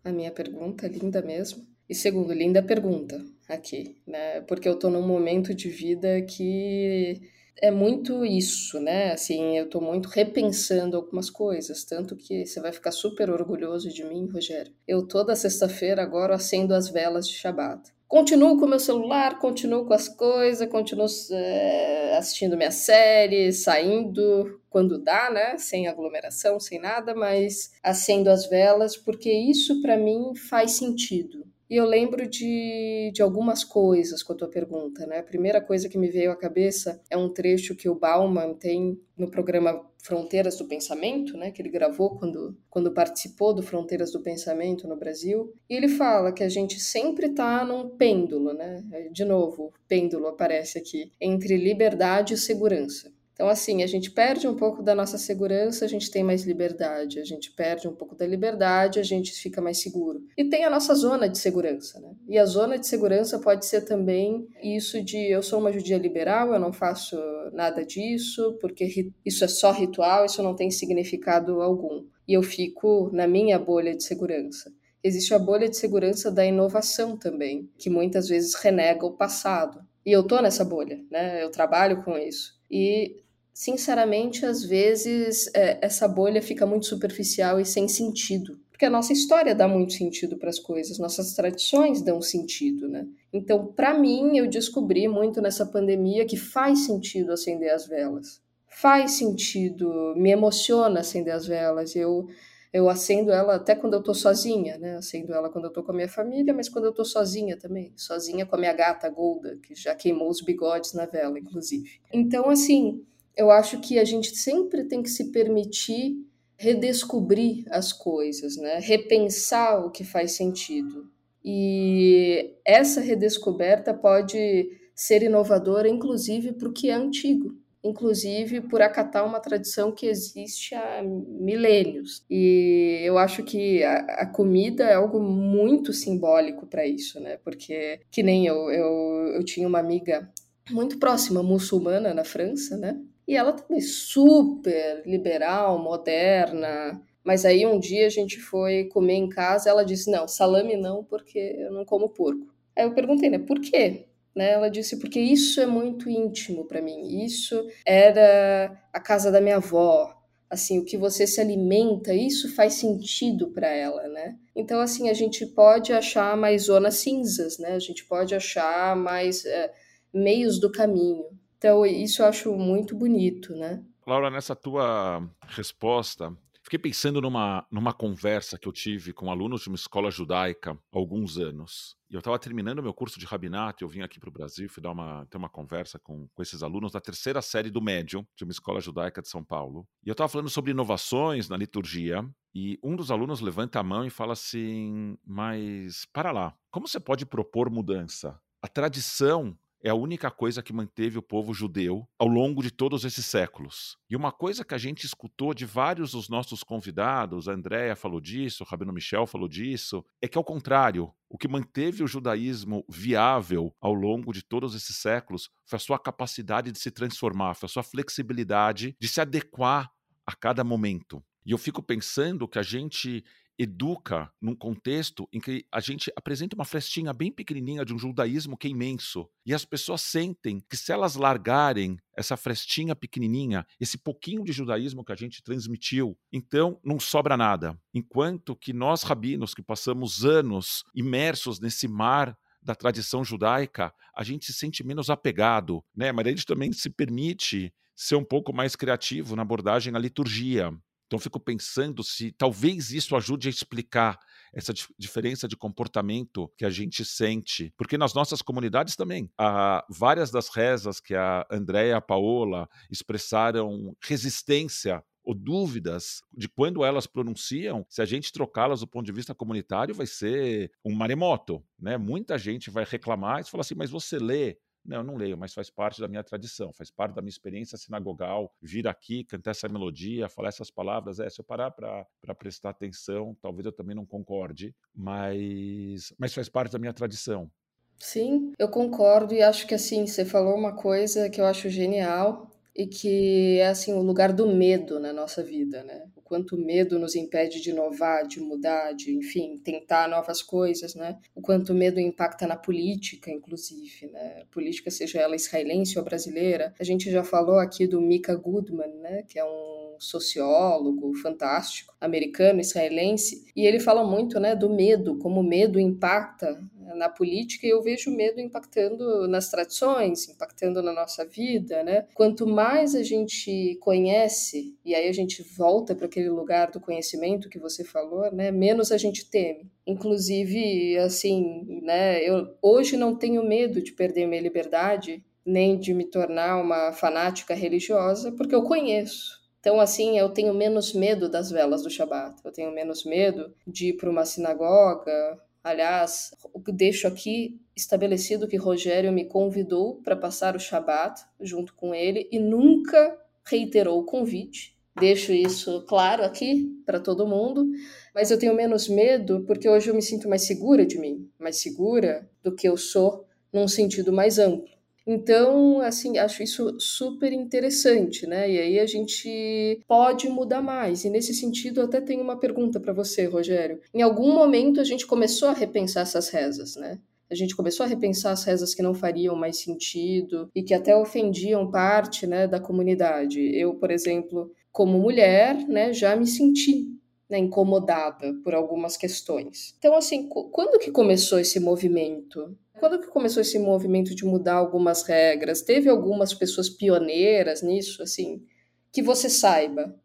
à 0.04 0.12
minha 0.12 0.32
pergunta, 0.32 0.88
linda 0.88 1.22
mesmo. 1.22 1.73
E 1.90 1.96
segundo, 1.96 2.34
linda 2.34 2.64
pergunta 2.64 3.24
aqui, 3.48 3.98
né? 4.08 4.42
Porque 4.42 4.68
eu 4.68 4.78
tô 4.78 4.90
num 4.90 5.06
momento 5.06 5.54
de 5.54 5.70
vida 5.70 6.22
que 6.22 7.22
é 7.62 7.72
muito 7.72 8.26
isso, 8.26 8.80
né? 8.80 9.12
Assim, 9.12 9.58
eu 9.58 9.70
tô 9.70 9.80
muito 9.80 10.10
repensando 10.10 10.98
algumas 10.98 11.30
coisas, 11.30 11.84
tanto 11.84 12.16
que 12.16 12.46
você 12.46 12.60
vai 12.60 12.72
ficar 12.72 12.92
super 12.92 13.30
orgulhoso 13.30 13.90
de 13.90 14.04
mim, 14.04 14.30
Rogério. 14.32 14.74
Eu 14.88 15.08
toda 15.08 15.36
sexta-feira 15.36 16.02
agora 16.02 16.36
acendo 16.36 16.74
as 16.74 16.90
velas 16.90 17.28
de 17.28 17.34
Shabat. 17.34 17.92
Continuo 18.08 18.60
com 18.60 18.68
meu 18.68 18.80
celular, 18.80 19.40
continuo 19.40 19.86
com 19.86 19.94
as 19.94 20.08
coisas, 20.08 20.70
continuo 20.70 21.08
é, 21.32 22.16
assistindo 22.16 22.56
minha 22.56 22.70
série, 22.70 23.52
saindo 23.52 24.60
quando 24.70 25.00
dá, 25.00 25.32
né? 25.32 25.58
Sem 25.58 25.88
aglomeração, 25.88 26.60
sem 26.60 26.80
nada, 26.80 27.16
mas 27.16 27.72
acendo 27.82 28.30
as 28.30 28.48
velas 28.48 28.96
porque 28.96 29.32
isso 29.32 29.82
para 29.82 29.98
mim 29.98 30.36
faz 30.36 30.74
sentido. 30.74 31.44
E 31.74 31.75
eu 31.75 31.88
lembro 31.88 32.30
de, 32.30 33.10
de 33.12 33.24
algumas 33.24 33.64
coisas 33.64 34.22
com 34.22 34.31
a 34.31 34.36
tua 34.36 34.48
pergunta, 34.48 35.08
né? 35.08 35.18
A 35.18 35.24
primeira 35.24 35.60
coisa 35.60 35.90
que 35.90 35.98
me 35.98 36.08
veio 36.08 36.30
à 36.30 36.36
cabeça 36.36 37.02
é 37.10 37.18
um 37.18 37.28
trecho 37.28 37.75
que 37.75 37.90
o 37.90 37.96
Bauman 37.96 38.54
tem 38.54 39.02
no 39.18 39.28
programa 39.28 39.84
Fronteiras 39.98 40.56
do 40.56 40.68
Pensamento, 40.68 41.36
né, 41.36 41.50
que 41.50 41.64
ele 41.64 41.70
gravou 41.70 42.16
quando, 42.16 42.56
quando 42.70 42.94
participou 42.94 43.56
do 43.56 43.64
Fronteiras 43.64 44.12
do 44.12 44.22
Pensamento 44.22 44.88
no 44.88 44.96
Brasil, 44.96 45.52
e 45.68 45.74
ele 45.74 45.88
fala 45.88 46.31
que 46.31 46.44
a 46.44 46.50
gente 46.50 46.80
sempre 46.80 47.25
está 47.25 47.66
num 47.66 47.90
pêndulo, 47.90 48.54
né? 48.54 48.84
De 49.12 49.25
novo, 49.25 49.74
pêndulo 49.88 50.28
aparece 50.28 50.78
aqui, 50.78 51.12
entre 51.20 51.58
liberdade 51.58 52.36
e 52.36 52.38
segurança. 52.38 53.12
Então, 53.34 53.50
assim, 53.50 53.82
a 53.82 53.88
gente 53.88 54.12
perde 54.12 54.48
um 54.48 54.56
pouco 54.56 54.84
da 54.84 54.94
nossa 54.94 55.18
segurança, 55.18 55.86
a 55.86 55.88
gente 55.88 56.12
tem 56.12 56.24
mais 56.24 56.44
liberdade. 56.44 57.20
A 57.20 57.26
gente 57.26 57.52
perde 57.52 57.88
um 57.88 57.96
pouco 57.96 58.16
da 58.16 58.28
liberdade, 58.28 59.00
a 59.00 59.04
gente 59.04 59.32
fica 59.34 59.60
mais 59.60 59.82
seguro. 59.82 60.22
E 60.38 60.46
tem 60.46 60.64
a 60.64 60.70
nossa 60.70 60.94
zona 60.94 61.28
de 61.28 61.40
segurança, 61.40 62.00
né? 62.00 62.12
E 62.28 62.38
a 62.38 62.46
zona 62.46 62.78
de 62.78 62.88
segurança 62.88 63.40
pode 63.40 63.66
ser 63.66 63.82
também 63.82 64.48
isso 64.62 65.04
de 65.04 65.18
eu 65.32 65.42
sou 65.42 65.60
uma 65.60 65.74
judia 65.74 65.98
liberal, 65.98 66.54
eu 66.54 66.60
não 66.60 66.72
faço 66.72 67.18
nada 67.52 67.84
disso, 67.84 68.58
porque 68.62 69.12
isso 69.26 69.44
é 69.44 69.48
só 69.48 69.72
ritual, 69.72 70.26
isso 70.26 70.44
não 70.44 70.56
tem 70.56 70.70
significado 70.70 71.60
algum. 71.62 72.06
E 72.28 72.34
eu 72.34 72.44
fico 72.44 73.10
na 73.12 73.28
minha 73.28 73.58
bolha 73.58 73.96
de 73.96 74.04
segurança 74.04 74.72
existe 75.04 75.34
a 75.34 75.40
bolha 75.40 75.68
de 75.68 75.76
segurança 75.76 76.32
da 76.32 76.46
inovação 76.46 77.18
também, 77.18 77.70
que 77.78 77.90
muitas 77.90 78.30
vezes 78.30 78.56
renega 78.56 79.06
o 79.06 79.18
passado. 79.18 79.86
E 80.06 80.12
eu 80.12 80.24
tô 80.24 80.42
nessa 80.42 80.64
bolha, 80.64 81.04
né? 81.12 81.44
Eu 81.44 81.52
trabalho 81.52 82.04
com 82.04 82.18
isso. 82.18 82.54
E 82.72 83.23
sinceramente, 83.54 84.46
às 84.46 84.64
vezes 84.64 85.50
é, 85.54 85.78
essa 85.82 86.08
bolha 86.08 86.42
fica 86.42 86.66
muito 86.66 86.88
superficial 86.88 87.60
e 87.60 87.66
sem 87.66 87.88
sentido. 87.88 88.60
Porque 88.72 88.86
a 88.86 88.90
nossa 88.90 89.14
história 89.14 89.54
dá 89.54 89.68
muito 89.68 89.94
sentido 89.94 90.38
para 90.38 90.50
as 90.50 90.60
coisas, 90.60 90.98
nossas 90.98 91.34
tradições 91.34 92.02
dão 92.02 92.22
sentido, 92.22 92.90
né? 92.90 93.08
Então, 93.32 93.68
para 93.68 93.94
mim, 93.94 94.38
eu 94.38 94.50
descobri 94.50 95.08
muito 95.08 95.40
nessa 95.42 95.66
pandemia 95.66 96.26
que 96.26 96.36
faz 96.36 96.86
sentido 96.86 97.32
acender 97.32 97.72
as 97.72 97.88
velas. 97.88 98.42
Faz 98.68 99.12
sentido, 99.12 100.14
me 100.18 100.32
emociona 100.32 101.02
acender 101.02 101.34
as 101.34 101.46
velas. 101.46 101.96
Eu 101.96 102.28
eu 102.74 102.90
acendo 102.90 103.32
ela 103.32 103.54
até 103.54 103.76
quando 103.76 103.94
eu 103.94 104.02
tô 104.02 104.16
sozinha, 104.16 104.80
né? 104.80 104.98
Acendo 104.98 105.32
ela 105.32 105.48
quando 105.48 105.66
eu 105.66 105.72
tô 105.72 105.84
com 105.84 105.92
a 105.92 105.96
minha 105.96 106.10
família, 106.10 106.52
mas 106.52 106.68
quando 106.68 106.86
eu 106.86 106.92
tô 106.92 107.06
sozinha 107.06 107.56
também. 107.56 107.94
Sozinha 107.96 108.48
com 108.48 108.56
a 108.56 108.60
minha 108.60 108.74
gata 108.74 109.08
Golda, 109.10 109.60
que 109.62 109.76
já 109.76 109.94
queimou 109.94 110.28
os 110.28 110.42
bigodes 110.42 110.94
na 110.94 111.06
vela, 111.06 111.38
inclusive. 111.38 112.02
Então, 112.12 112.50
assim, 112.50 113.06
eu 113.36 113.52
acho 113.52 113.80
que 113.80 114.00
a 114.00 114.06
gente 114.06 114.36
sempre 114.36 114.84
tem 114.86 115.02
que 115.02 115.10
se 115.10 115.32
permitir 115.32 116.16
redescobrir 116.58 117.66
as 117.70 117.92
coisas, 117.92 118.58
né? 118.58 118.80
repensar 118.80 119.86
o 119.86 119.92
que 119.92 120.04
faz 120.04 120.34
sentido. 120.34 121.12
E 121.44 122.56
essa 122.66 123.02
redescoberta 123.02 123.94
pode 123.94 124.70
ser 124.96 125.24
inovadora, 125.24 125.90
inclusive, 125.90 126.54
para 126.54 126.70
o 126.70 126.74
que 126.74 126.90
é 126.90 126.94
antigo, 126.94 127.58
inclusive 127.84 128.62
por 128.62 128.82
acatar 128.82 129.26
uma 129.26 129.42
tradição 129.42 129.92
que 129.92 130.06
existe 130.06 130.74
há 130.74 131.04
milênios. 131.04 132.24
E 132.30 133.02
eu 133.04 133.18
acho 133.18 133.44
que 133.44 133.84
a, 133.84 133.98
a 134.22 134.26
comida 134.26 134.86
é 134.86 134.94
algo 134.94 135.20
muito 135.20 135.92
simbólico 135.92 136.66
para 136.66 136.86
isso, 136.86 137.20
né? 137.20 137.38
Porque, 137.44 138.00
que 138.10 138.24
nem 138.24 138.48
eu, 138.48 138.72
eu, 138.72 139.34
eu 139.36 139.44
tinha 139.44 139.68
uma 139.68 139.80
amiga 139.80 140.32
muito 140.72 140.98
próxima, 140.98 141.44
muçulmana, 141.44 142.14
na 142.14 142.24
França, 142.24 142.78
né? 142.78 142.98
E 143.28 143.36
ela 143.36 143.54
também 143.54 143.81
super 143.81 145.04
liberal, 145.06 145.80
moderna. 145.80 147.02
Mas 147.24 147.46
aí 147.46 147.66
um 147.66 147.80
dia 147.80 148.06
a 148.06 148.10
gente 148.10 148.40
foi 148.40 148.86
comer 148.86 149.16
em 149.16 149.30
casa, 149.30 149.70
ela 149.70 149.86
disse: 149.86 150.12
"Não, 150.12 150.28
salame 150.28 150.75
não, 150.75 151.04
porque 151.04 151.40
eu 151.60 151.72
não 151.72 151.86
como 151.86 152.10
porco". 152.10 152.54
Aí 152.75 152.84
eu 152.86 152.94
perguntei, 152.94 153.30
né, 153.30 153.40
por 153.40 153.60
quê? 153.62 154.08
Né, 154.36 154.52
ela 154.52 154.68
disse 154.70 154.98
porque 155.00 155.20
isso 155.20 155.62
é 155.62 155.66
muito 155.66 156.10
íntimo 156.10 156.66
para 156.66 156.81
mim. 156.81 157.24
Isso 157.24 157.68
era 157.86 158.75
a 158.92 159.00
casa 159.00 159.31
da 159.31 159.40
minha 159.40 159.58
avó. 159.58 160.12
Assim, 160.50 160.80
o 160.80 160.86
que 160.86 160.98
você 160.98 161.25
se 161.25 161.42
alimenta, 161.42 162.14
isso 162.14 162.54
faz 162.56 162.75
sentido 162.75 163.50
para 163.52 163.68
ela, 163.70 164.08
né? 164.08 164.36
Então, 164.56 164.80
assim, 164.80 165.10
a 165.10 165.14
gente 165.14 165.46
pode 165.48 165.92
achar 165.94 166.38
mais 166.38 166.64
zonas 166.64 166.96
cinzas, 166.98 167.58
né? 167.58 167.74
A 167.74 167.80
gente 167.80 168.06
pode 168.06 168.36
achar 168.36 168.96
mais 168.96 169.46
é, 169.46 169.72
meios 170.14 170.60
do 170.60 170.72
caminho. 170.72 171.25
Então, 171.63 171.86
isso 171.86 172.21
eu 172.21 172.25
acho 172.25 172.54
muito 172.57 172.94
bonito, 172.94 173.56
né? 173.56 173.81
Laura, 174.06 174.30
nessa 174.30 174.54
tua 174.54 175.25
resposta, 175.48 176.36
fiquei 176.62 176.77
pensando 176.77 177.22
numa, 177.22 177.65
numa 177.72 177.93
conversa 177.93 178.58
que 178.58 178.67
eu 178.67 178.74
tive 178.74 179.13
com 179.13 179.32
alunos 179.32 179.62
de 179.62 179.70
uma 179.70 179.77
escola 179.77 180.12
judaica 180.12 180.72
há 180.74 180.98
alguns 180.98 181.38
anos. 181.38 181.96
E 182.10 182.15
eu 182.15 182.20
estava 182.20 182.38
terminando 182.38 182.84
meu 182.84 182.93
curso 182.93 183.17
de 183.17 183.25
rabinato, 183.25 183.82
eu 183.82 183.88
vim 183.88 184.01
aqui 184.01 184.20
para 184.20 184.27
o 184.27 184.34
Brasil, 184.34 184.67
fui 184.67 184.84
dar 184.84 184.91
uma, 184.91 185.25
ter 185.27 185.38
uma 185.38 185.48
conversa 185.48 185.98
com, 185.98 186.27
com 186.36 186.43
esses 186.43 186.62
alunos 186.62 186.91
da 186.91 187.00
terceira 187.00 187.41
série 187.41 187.72
do 187.72 187.82
médium, 187.82 188.27
de 188.36 188.43
uma 188.43 188.51
escola 188.51 188.82
judaica 188.82 189.22
de 189.22 189.29
São 189.29 189.41
Paulo. 189.41 189.88
E 190.05 190.10
eu 190.10 190.12
estava 190.12 190.27
falando 190.27 190.50
sobre 190.50 190.72
inovações 190.72 191.48
na 191.48 191.55
liturgia, 191.55 192.29
e 192.53 192.77
um 192.84 192.93
dos 192.93 193.10
alunos 193.10 193.39
levanta 193.39 193.79
a 193.79 193.84
mão 193.84 194.05
e 194.05 194.10
fala 194.10 194.34
assim: 194.34 195.17
Mas 195.25 196.05
para 196.12 196.34
lá, 196.34 196.53
como 196.70 196.89
você 196.89 197.00
pode 197.00 197.25
propor 197.25 197.70
mudança? 197.70 198.38
A 198.62 198.67
tradição 198.67 199.58
é 199.84 199.90
a 199.90 199.96
única 199.96 200.32
coisa 200.32 200.63
que 200.63 200.72
manteve 200.72 201.18
o 201.18 201.22
povo 201.22 201.54
judeu 201.54 202.08
ao 202.18 202.28
longo 202.28 202.63
de 202.63 202.72
todos 202.72 203.04
esses 203.04 203.25
séculos. 203.25 203.98
E 204.10 204.16
uma 204.16 204.32
coisa 204.32 204.63
que 204.63 204.74
a 204.74 204.78
gente 204.78 205.06
escutou 205.06 205.54
de 205.54 205.66
vários 205.66 206.12
dos 206.12 206.30
nossos 206.30 206.63
convidados, 206.63 207.50
a 207.50 207.52
Andrea 207.52 207.94
falou 207.94 208.22
disso, 208.22 208.63
o 208.63 208.66
Rabino 208.66 208.94
Michel 208.94 209.28
falou 209.28 209.50
disso, 209.50 210.06
é 210.22 210.28
que 210.28 210.38
ao 210.38 210.44
contrário, 210.44 211.13
o 211.30 211.38
que 211.38 211.50
manteve 211.50 212.02
o 212.02 212.08
judaísmo 212.08 212.86
viável 212.88 213.75
ao 213.82 213.94
longo 213.94 214.32
de 214.32 214.42
todos 214.42 214.74
esses 214.74 214.96
séculos 214.96 215.50
foi 215.66 215.75
a 215.75 215.80
sua 215.82 216.00
capacidade 216.00 216.72
de 216.72 216.80
se 216.80 216.90
transformar, 216.90 217.54
foi 217.54 217.68
a 217.68 217.70
sua 217.70 217.84
flexibilidade 217.84 218.96
de 218.98 219.08
se 219.10 219.20
adequar 219.20 219.92
a 220.25 220.34
cada 220.34 220.63
momento. 220.63 221.22
E 221.46 221.52
eu 221.52 221.58
fico 221.58 221.84
pensando 221.84 222.48
que 222.48 222.58
a 222.58 222.63
gente 222.63 223.22
educa 223.57 224.31
num 224.41 224.55
contexto 224.55 225.27
em 225.31 225.39
que 225.39 225.65
a 225.72 225.79
gente 225.79 226.12
apresenta 226.15 226.55
uma 226.55 226.65
frestinha 226.65 227.13
bem 227.13 227.31
pequenininha 227.31 227.86
de 227.86 227.93
um 227.93 228.00
judaísmo 228.00 228.57
que 228.57 228.67
é 228.67 228.72
imenso. 228.72 229.27
E 229.45 229.53
as 229.53 229.65
pessoas 229.65 230.01
sentem 230.01 230.60
que 230.69 230.75
se 230.75 230.91
elas 230.91 231.15
largarem 231.15 231.98
essa 232.15 232.36
frestinha 232.36 232.95
pequenininha, 232.95 233.65
esse 233.79 233.98
pouquinho 233.98 234.43
de 234.43 234.51
judaísmo 234.51 235.03
que 235.03 235.12
a 235.12 235.15
gente 235.15 235.43
transmitiu, 235.43 236.17
então 236.31 236.79
não 236.83 237.00
sobra 237.00 237.38
nada. 237.38 237.79
Enquanto 237.93 238.55
que 238.55 238.74
nós 238.74 239.03
rabinos 239.03 239.53
que 239.53 239.62
passamos 239.62 240.25
anos 240.25 240.83
imersos 240.95 241.60
nesse 241.60 241.88
mar 241.88 242.38
da 242.62 242.74
tradição 242.74 243.24
judaica, 243.24 243.93
a 244.15 244.24
gente 244.24 244.45
se 244.45 244.53
sente 244.53 244.83
menos 244.83 245.10
apegado, 245.10 245.83
né? 245.95 246.12
Mas 246.12 246.25
a 246.25 246.29
gente 246.29 246.45
também 246.45 246.72
se 246.72 246.89
permite 246.89 247.74
ser 247.95 248.15
um 248.15 248.24
pouco 248.24 248.53
mais 248.53 248.75
criativo 248.75 249.36
na 249.36 249.41
abordagem 249.41 249.95
à 249.95 250.00
liturgia. 250.00 250.72
Então 251.13 251.20
fico 251.20 251.39
pensando 251.39 252.03
se 252.03 252.32
talvez 252.32 252.89
isso 252.89 253.15
ajude 253.15 253.48
a 253.48 253.51
explicar 253.51 254.17
essa 254.51 254.74
dif 254.74 254.91
diferença 254.98 255.48
de 255.48 255.55
comportamento 255.55 256.51
que 256.58 256.65
a 256.65 256.72
gente 256.72 257.05
sente, 257.05 257.72
porque 257.77 258.00
nas 258.00 258.15
nossas 258.15 258.41
comunidades 258.41 258.96
também, 258.96 259.29
há 259.38 259.86
várias 259.88 260.32
das 260.32 260.50
rezas 260.50 261.00
que 261.00 261.13
a 261.13 261.46
Andréia 261.51 261.91
e 261.91 261.93
a 261.93 262.01
Paola 262.01 262.67
expressaram 262.89 263.96
resistência 264.01 265.03
ou 265.24 265.36
dúvidas 265.36 266.24
de 266.36 266.50
quando 266.50 266.84
elas 266.84 267.05
pronunciam, 267.05 267.86
se 267.88 268.01
a 268.01 268.05
gente 268.05 268.32
trocá-las 268.32 268.79
do 268.79 268.88
ponto 268.88 269.05
de 269.05 269.12
vista 269.12 269.36
comunitário, 269.36 269.93
vai 269.93 270.08
ser 270.08 270.72
um 270.84 270.96
maremoto. 270.96 271.63
Né? 271.77 271.96
Muita 271.96 272.39
gente 272.39 272.72
vai 272.72 272.86
reclamar 272.89 273.41
e 273.41 273.43
falar 273.43 273.62
assim, 273.62 273.75
mas 273.75 273.91
você 273.91 274.17
lê 274.17 274.58
não, 274.86 274.98
eu 274.98 275.04
não 275.04 275.16
leio, 275.16 275.38
mas 275.38 275.54
faz 275.54 275.70
parte 275.70 276.02
da 276.02 276.08
minha 276.08 276.24
tradição, 276.24 276.74
faz 276.74 276.92
parte 276.92 277.16
da 277.16 277.22
minha 277.22 277.30
experiência 277.30 277.78
sinagogal, 277.78 278.54
vir 278.62 278.88
aqui, 278.88 279.24
cantar 279.24 279.52
essa 279.52 279.70
melodia, 279.70 280.28
falar 280.28 280.50
essas 280.50 280.70
palavras. 280.70 281.20
É, 281.20 281.30
se 281.30 281.40
eu 281.40 281.46
parar 281.46 281.72
para 281.72 282.36
prestar 282.38 282.72
atenção, 282.72 283.36
talvez 283.42 283.66
eu 283.66 283.72
também 283.72 283.96
não 283.96 284.06
concorde, 284.06 284.75
mas, 284.94 286.13
mas 286.18 286.34
faz 286.34 286.50
parte 286.50 286.72
da 286.72 286.80
minha 286.80 286.94
tradição. 286.94 287.50
Sim, 287.98 288.52
eu 288.60 288.68
concordo 288.68 289.34
e 289.34 289.42
acho 289.42 289.66
que 289.66 289.74
assim, 289.74 290.06
você 290.06 290.25
falou 290.25 290.56
uma 290.56 290.75
coisa 290.75 291.30
que 291.30 291.40
eu 291.40 291.46
acho 291.46 291.70
genial, 291.70 292.52
e 292.75 292.88
que 292.88 293.60
é 293.60 293.68
assim 293.68 293.94
o 293.94 294.01
lugar 294.01 294.34
do 294.34 294.48
medo 294.48 295.00
na 295.00 295.13
nossa 295.13 295.44
vida, 295.44 295.84
né? 295.84 296.06
O 296.15 296.22
quanto 296.22 296.56
o 296.56 296.60
medo 296.60 296.98
nos 296.98 297.15
impede 297.15 297.62
de 297.62 297.70
inovar, 297.70 298.27
de 298.27 298.39
mudar, 298.39 298.94
de, 298.94 299.13
enfim, 299.15 299.60
tentar 299.63 300.10
novas 300.10 300.42
coisas, 300.42 300.96
né? 300.96 301.20
O 301.36 301.42
quanto 301.42 301.72
o 301.72 301.75
medo 301.75 302.00
impacta 302.00 302.48
na 302.48 302.56
política, 302.56 303.30
inclusive, 303.30 304.08
né? 304.08 304.44
Política, 304.51 304.89
seja 304.89 305.20
ela 305.20 305.36
israelense 305.36 306.00
ou 306.00 306.03
brasileira. 306.06 306.74
A 306.80 306.84
gente 306.84 307.12
já 307.12 307.24
falou 307.24 307.60
aqui 307.60 307.86
do 307.86 308.01
Mika 308.01 308.36
Goodman, 308.36 308.94
né? 309.01 309.24
Que 309.27 309.38
é 309.38 309.46
um 309.46 309.84
sociólogo 310.00 311.13
fantástico, 311.15 311.94
americano, 312.00 312.60
israelense, 312.60 313.46
e 313.56 313.65
ele 313.65 313.80
fala 313.80 314.06
muito, 314.06 314.39
né, 314.39 314.56
do 314.56 314.70
medo, 314.70 315.18
como 315.18 315.39
o 315.39 315.44
medo 315.44 315.80
impacta 315.80 316.60
na 316.96 317.10
política 317.10 317.66
e 317.66 317.70
eu 317.70 317.82
vejo 317.82 318.12
o 318.12 318.16
medo 318.16 318.40
impactando 318.40 319.28
nas 319.28 319.50
tradições, 319.50 320.30
impactando 320.30 320.82
na 320.82 320.94
nossa 320.94 321.26
vida, 321.26 321.84
né? 321.84 322.06
Quanto 322.14 322.48
mais 322.48 322.96
a 322.96 323.04
gente 323.04 323.78
conhece, 323.82 324.76
e 324.86 324.94
aí 324.94 325.08
a 325.08 325.14
gente 325.14 325.44
volta 325.58 325.96
para 325.96 326.06
aquele 326.06 326.30
lugar 326.30 326.72
do 326.72 326.80
conhecimento 326.80 327.50
que 327.50 327.60
você 327.60 327.84
falou, 327.84 328.32
né? 328.32 328.52
Menos 328.52 328.92
a 328.92 328.98
gente 328.98 329.30
teme. 329.30 329.72
Inclusive, 329.86 330.98
assim, 330.98 331.82
né? 331.82 332.22
Eu 332.24 332.56
hoje 332.62 332.98
não 332.98 333.16
tenho 333.16 333.44
medo 333.44 333.82
de 333.82 333.92
perder 333.92 334.28
minha 334.28 334.42
liberdade, 334.42 335.24
nem 335.46 335.78
de 335.78 335.94
me 335.94 336.06
tornar 336.06 336.62
uma 336.62 336.94
fanática 336.94 337.54
religiosa, 337.54 338.32
porque 338.32 338.56
eu 338.56 338.64
conheço. 338.64 339.44
Então, 339.60 339.80
assim, 339.80 340.20
eu 340.20 340.28
tenho 340.28 340.54
menos 340.54 340.94
medo 340.94 341.30
das 341.30 341.50
velas 341.50 341.84
do 341.84 341.90
Shabat, 341.90 342.36
eu 342.44 342.52
tenho 342.52 342.70
menos 342.74 343.06
medo 343.06 343.54
de 343.66 343.90
ir 343.90 343.94
para 343.94 344.10
uma 344.10 344.26
sinagoga, 344.26 345.40
Aliás, 345.63 346.32
deixo 346.74 347.08
aqui 347.08 347.62
estabelecido 347.74 348.48
que 348.48 348.58
Rogério 348.58 349.13
me 349.13 349.24
convidou 349.24 350.01
para 350.03 350.15
passar 350.15 350.55
o 350.55 350.60
Shabat 350.60 351.22
junto 351.39 351.74
com 351.74 351.96
ele 351.96 352.27
e 352.32 352.38
nunca 352.38 353.17
reiterou 353.46 354.00
o 354.00 354.05
convite. 354.05 354.77
Deixo 355.00 355.32
isso 355.32 355.86
claro 355.88 356.24
aqui 356.24 356.70
para 356.86 357.00
todo 357.00 357.25
mundo, 357.25 357.65
mas 358.13 358.29
eu 358.29 358.38
tenho 358.38 358.53
menos 358.53 358.89
medo 358.89 359.43
porque 359.48 359.70
hoje 359.70 359.89
eu 359.89 359.96
me 359.96 360.01
sinto 360.01 360.27
mais 360.27 360.46
segura 360.46 360.86
de 360.86 361.00
mim, 361.00 361.29
mais 361.39 361.62
segura 361.62 362.29
do 362.43 362.53
que 362.53 362.67
eu 362.67 362.75
sou 362.75 363.25
num 363.51 363.67
sentido 363.67 364.12
mais 364.12 364.38
amplo. 364.38 364.73
Então, 365.05 365.81
assim, 365.81 366.17
acho 366.17 366.41
isso 366.41 366.79
super 366.79 367.33
interessante, 367.33 368.25
né? 368.25 368.50
E 368.50 368.57
aí 368.57 368.79
a 368.79 368.86
gente 368.86 369.83
pode 369.88 370.29
mudar 370.29 370.62
mais. 370.62 371.03
E 371.03 371.10
nesse 371.10 371.33
sentido, 371.33 371.81
até 371.81 372.00
tenho 372.00 372.22
uma 372.22 372.39
pergunta 372.39 372.79
para 372.79 372.93
você, 372.93 373.25
Rogério. 373.25 373.79
Em 373.93 374.01
algum 374.01 374.33
momento 374.33 374.79
a 374.79 374.83
gente 374.83 375.05
começou 375.05 375.50
a 375.50 375.53
repensar 375.53 376.01
essas 376.01 376.29
rezas, 376.29 376.75
né? 376.75 377.00
A 377.29 377.36
gente 377.36 377.55
começou 377.55 377.86
a 377.86 377.89
repensar 377.89 378.31
as 378.31 378.43
rezas 378.43 378.75
que 378.75 378.83
não 378.83 378.93
fariam 378.93 379.36
mais 379.36 379.57
sentido 379.57 380.50
e 380.53 380.62
que 380.62 380.74
até 380.74 380.95
ofendiam 380.95 381.69
parte, 381.69 382.27
né, 382.27 382.48
da 382.48 382.60
comunidade. 382.60 383.39
Eu, 383.55 383.74
por 383.74 383.89
exemplo, 383.89 384.51
como 384.72 385.00
mulher, 385.00 385.67
né, 385.67 385.91
já 385.93 386.15
me 386.15 386.27
senti 386.27 386.93
né, 387.30 387.38
incomodada 387.38 388.34
por 388.44 388.53
algumas 388.53 388.98
questões. 388.98 389.74
Então, 389.77 389.96
assim, 389.96 390.27
quando 390.27 390.80
que 390.80 390.92
começou 390.92 391.39
esse 391.39 391.60
movimento? 391.60 392.58
Quando 392.80 393.00
que 393.00 393.08
começou 393.08 393.42
esse 393.42 393.58
movimento 393.58 394.13
de 394.13 394.25
mudar 394.25 394.56
algumas 394.56 395.03
regras? 395.03 395.62
Teve 395.62 395.89
algumas 395.89 396.34
pessoas 396.34 396.70
pioneiras 396.70 397.62
nisso, 397.62 398.03
assim, 398.03 398.46
que 398.92 399.01
você 399.01 399.30
saiba? 399.30 399.98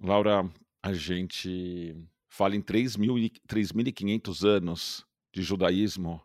Laura, 0.00 0.48
a 0.82 0.92
gente 0.92 1.94
fala 2.28 2.56
em 2.56 2.62
3.500 2.62 4.44
anos 4.44 5.06
de 5.32 5.42
judaísmo. 5.42 6.20